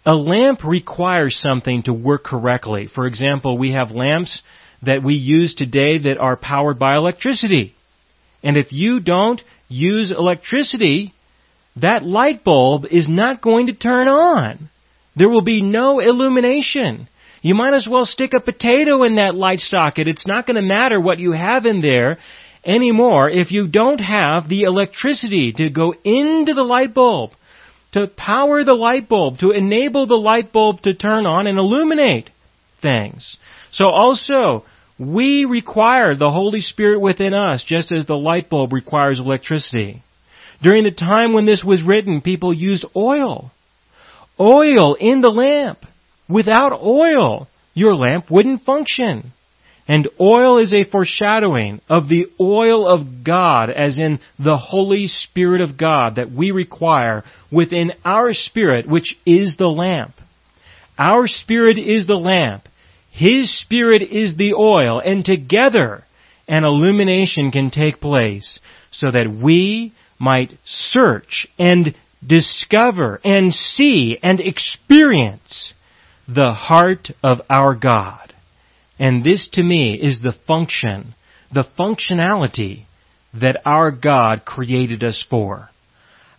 A 0.10 0.16
lamp 0.16 0.64
requires 0.64 1.38
something 1.38 1.84
to 1.84 1.94
work 1.94 2.24
correctly. 2.24 2.88
For 2.88 3.06
example, 3.06 3.60
we 3.60 3.74
have 3.74 3.92
lamps 3.92 4.42
that 4.82 5.04
we 5.04 5.14
use 5.14 5.54
today 5.54 6.00
that 6.00 6.18
are 6.18 6.36
powered 6.36 6.80
by 6.80 6.96
electricity. 6.96 7.76
And 8.42 8.58
if 8.58 8.74
you 8.74 9.02
don't 9.02 9.40
use 9.68 10.10
electricity, 10.10 11.14
that 11.76 12.04
light 12.04 12.44
bulb 12.44 12.88
is 12.90 13.08
not 13.08 13.40
going 13.40 13.68
to 13.68 13.74
turn 13.74 14.08
on. 14.08 14.72
There 15.16 15.30
will 15.30 15.44
be 15.44 15.62
no 15.62 16.00
illumination. 16.00 17.08
You 17.44 17.54
might 17.54 17.76
as 17.76 17.88
well 17.88 18.06
stick 18.06 18.34
a 18.34 18.40
potato 18.40 19.04
in 19.04 19.18
that 19.18 19.36
light 19.36 19.60
socket. 19.60 20.08
It's 20.08 20.26
not 20.26 20.48
going 20.48 20.56
to 20.56 20.64
matter 20.64 21.00
what 21.00 21.20
you 21.20 21.34
have 21.34 21.68
in 21.68 21.82
there 21.82 22.18
anymore 22.66 23.30
if 23.30 23.52
you 23.52 23.68
don't 23.68 24.02
have 24.02 24.50
the 24.50 24.62
electricity 24.62 25.54
to 25.54 25.70
go 25.70 25.94
into 26.04 26.56
the 26.56 26.64
light 26.64 26.96
bulb, 26.96 27.34
to 27.92 28.08
power 28.08 28.64
the 28.64 28.74
light 28.74 29.10
bulb, 29.10 29.40
to 29.40 29.52
enable 29.52 30.06
the 30.06 30.16
light 30.16 30.52
bulb 30.52 30.82
to 30.82 30.94
turn 30.94 31.26
on 31.26 31.48
and 31.48 31.58
illuminate 31.58 32.30
things. 32.82 33.38
So 33.72 33.90
also, 33.90 34.66
we 35.00 35.46
require 35.46 36.16
the 36.16 36.32
Holy 36.32 36.62
Spirit 36.62 37.00
within 37.00 37.34
us, 37.34 37.64
just 37.64 37.92
as 37.92 38.06
the 38.06 38.18
light 38.18 38.50
bulb 38.50 38.74
requires 38.74 39.20
electricity. 39.20 40.04
During 40.62 40.84
the 40.84 40.92
time 40.92 41.34
when 41.34 41.46
this 41.46 41.64
was 41.64 41.82
written, 41.82 42.22
people 42.22 42.54
used 42.54 42.86
oil. 42.96 43.52
Oil 44.40 44.96
in 44.96 45.22
the 45.22 45.30
lamp. 45.30 45.86
Without 46.28 46.74
oil, 46.84 47.48
your 47.74 47.96
lamp 47.96 48.30
wouldn't 48.30 48.64
function. 48.64 49.32
And 49.90 50.08
oil 50.22 50.60
is 50.60 50.72
a 50.72 50.84
foreshadowing 50.84 51.82
of 51.90 52.08
the 52.08 52.28
oil 52.40 52.88
of 52.88 53.24
God, 53.24 53.72
as 53.72 53.98
in 53.98 54.20
the 54.38 54.56
Holy 54.56 55.08
Spirit 55.08 55.62
of 55.62 55.78
God 55.78 56.18
that 56.18 56.32
we 56.32 56.52
require 56.52 57.24
within 57.52 57.94
our 58.06 58.32
spirit, 58.36 58.88
which 58.88 59.18
is 59.26 59.58
the 59.58 59.66
lamp. 59.66 60.14
Our 61.00 61.26
spirit 61.26 61.80
is 61.80 62.06
the 62.06 62.20
lamp. 62.20 62.70
His 63.10 63.52
spirit 63.58 64.04
is 64.04 64.36
the 64.36 64.54
oil, 64.54 65.02
and 65.04 65.26
together 65.26 66.04
an 66.48 66.66
illumination 66.66 67.50
can 67.50 67.72
take 67.72 68.00
place 68.00 68.60
so 68.92 69.10
that 69.10 69.34
we 69.42 69.92
might 70.20 70.54
search 70.66 71.48
and 71.58 71.96
discover 72.26 73.20
and 73.24 73.52
see 73.52 74.20
and 74.22 74.40
experience 74.40 75.74
the 76.28 76.52
heart 76.52 77.10
of 77.24 77.42
our 77.50 77.74
God. 77.74 78.36
And 79.00 79.24
this 79.24 79.48
to 79.54 79.64
me 79.64 79.96
is 79.96 80.20
the 80.20 80.34
function, 80.46 81.16
the 81.54 81.66
functionality 81.80 82.84
that 83.34 83.62
our 83.66 83.92
God 83.92 84.44
created 84.46 85.04
us 85.04 85.26
for. 85.28 85.70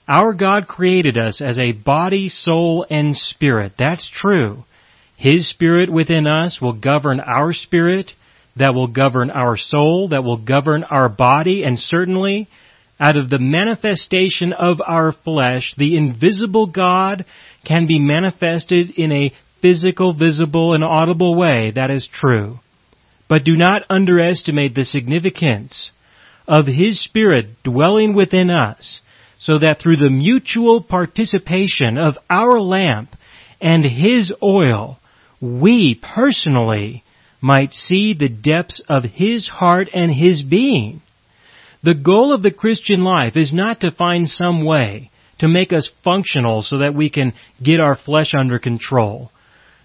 Our 0.06 0.34
God 0.34 0.66
created 0.66 1.16
us 1.16 1.40
as 1.40 1.58
a 1.58 1.72
body, 1.72 2.28
soul, 2.28 2.84
and 2.90 3.16
spirit. 3.16 3.72
That's 3.78 4.10
true. 4.10 4.64
His 5.16 5.48
spirit 5.48 5.90
within 5.90 6.26
us 6.26 6.60
will 6.60 6.72
govern 6.72 7.20
our 7.20 7.52
spirit, 7.52 8.12
that 8.56 8.74
will 8.74 8.88
govern 8.88 9.30
our 9.30 9.56
soul, 9.56 10.08
that 10.08 10.24
will 10.24 10.38
govern 10.38 10.82
our 10.84 11.08
body, 11.08 11.62
and 11.62 11.78
certainly 11.78 12.48
out 12.98 13.16
of 13.16 13.30
the 13.30 13.38
manifestation 13.38 14.52
of 14.52 14.80
our 14.86 15.12
flesh, 15.12 15.74
the 15.78 15.96
invisible 15.96 16.66
God 16.66 17.24
can 17.64 17.86
be 17.86 17.98
manifested 17.98 18.90
in 18.90 19.12
a 19.12 19.32
physical, 19.60 20.12
visible, 20.12 20.74
and 20.74 20.84
audible 20.84 21.34
way, 21.36 21.72
that 21.74 21.90
is 21.90 22.06
true. 22.06 22.58
But 23.28 23.44
do 23.44 23.56
not 23.56 23.82
underestimate 23.88 24.74
the 24.74 24.84
significance 24.84 25.90
of 26.48 26.66
His 26.66 27.02
Spirit 27.02 27.62
dwelling 27.62 28.14
within 28.14 28.50
us, 28.50 29.00
so 29.38 29.58
that 29.58 29.78
through 29.80 29.96
the 29.96 30.10
mutual 30.10 30.82
participation 30.82 31.96
of 31.96 32.18
our 32.28 32.58
lamp 32.60 33.14
and 33.60 33.84
His 33.84 34.32
oil, 34.42 34.98
we 35.40 35.94
personally 35.94 37.04
might 37.40 37.72
see 37.72 38.14
the 38.14 38.28
depths 38.28 38.82
of 38.88 39.04
His 39.04 39.48
heart 39.48 39.88
and 39.94 40.12
His 40.12 40.42
being. 40.42 41.00
The 41.82 41.94
goal 41.94 42.34
of 42.34 42.42
the 42.42 42.50
Christian 42.50 43.02
life 43.02 43.36
is 43.36 43.54
not 43.54 43.80
to 43.80 43.90
find 43.90 44.28
some 44.28 44.64
way 44.64 45.10
to 45.38 45.48
make 45.48 45.72
us 45.72 45.90
functional 46.04 46.60
so 46.60 46.78
that 46.78 46.94
we 46.94 47.08
can 47.08 47.32
get 47.62 47.80
our 47.80 47.94
flesh 47.94 48.32
under 48.36 48.58
control 48.58 49.30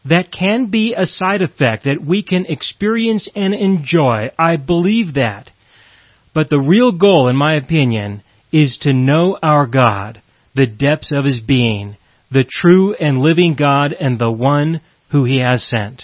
that 0.06 0.32
can 0.32 0.68
be 0.68 0.94
a 0.96 1.06
side 1.06 1.42
effect 1.42 1.84
that 1.86 2.04
we 2.06 2.24
can 2.24 2.46
experience 2.46 3.28
and 3.36 3.54
enjoy. 3.54 4.30
I 4.38 4.58
believe 4.58 5.16
that. 5.16 5.50
But 6.34 6.50
the 6.50 6.60
real 6.60 6.92
goal, 6.92 7.28
in 7.28 7.36
my 7.36 7.56
opinion, 7.56 8.22
is 8.52 8.78
to 8.80 8.94
know 8.94 9.38
our 9.42 9.66
God, 9.66 10.22
the 10.54 10.68
depths 10.68 11.12
of 11.12 11.26
His 11.26 11.40
being, 11.40 11.98
the 12.32 12.44
true 12.44 12.94
and 12.94 13.20
living 13.20 13.56
God 13.56 13.94
and 13.94 14.20
the 14.20 14.32
one 14.32 14.82
who 15.12 15.24
He 15.24 15.40
has 15.40 15.64
sent. 15.68 16.04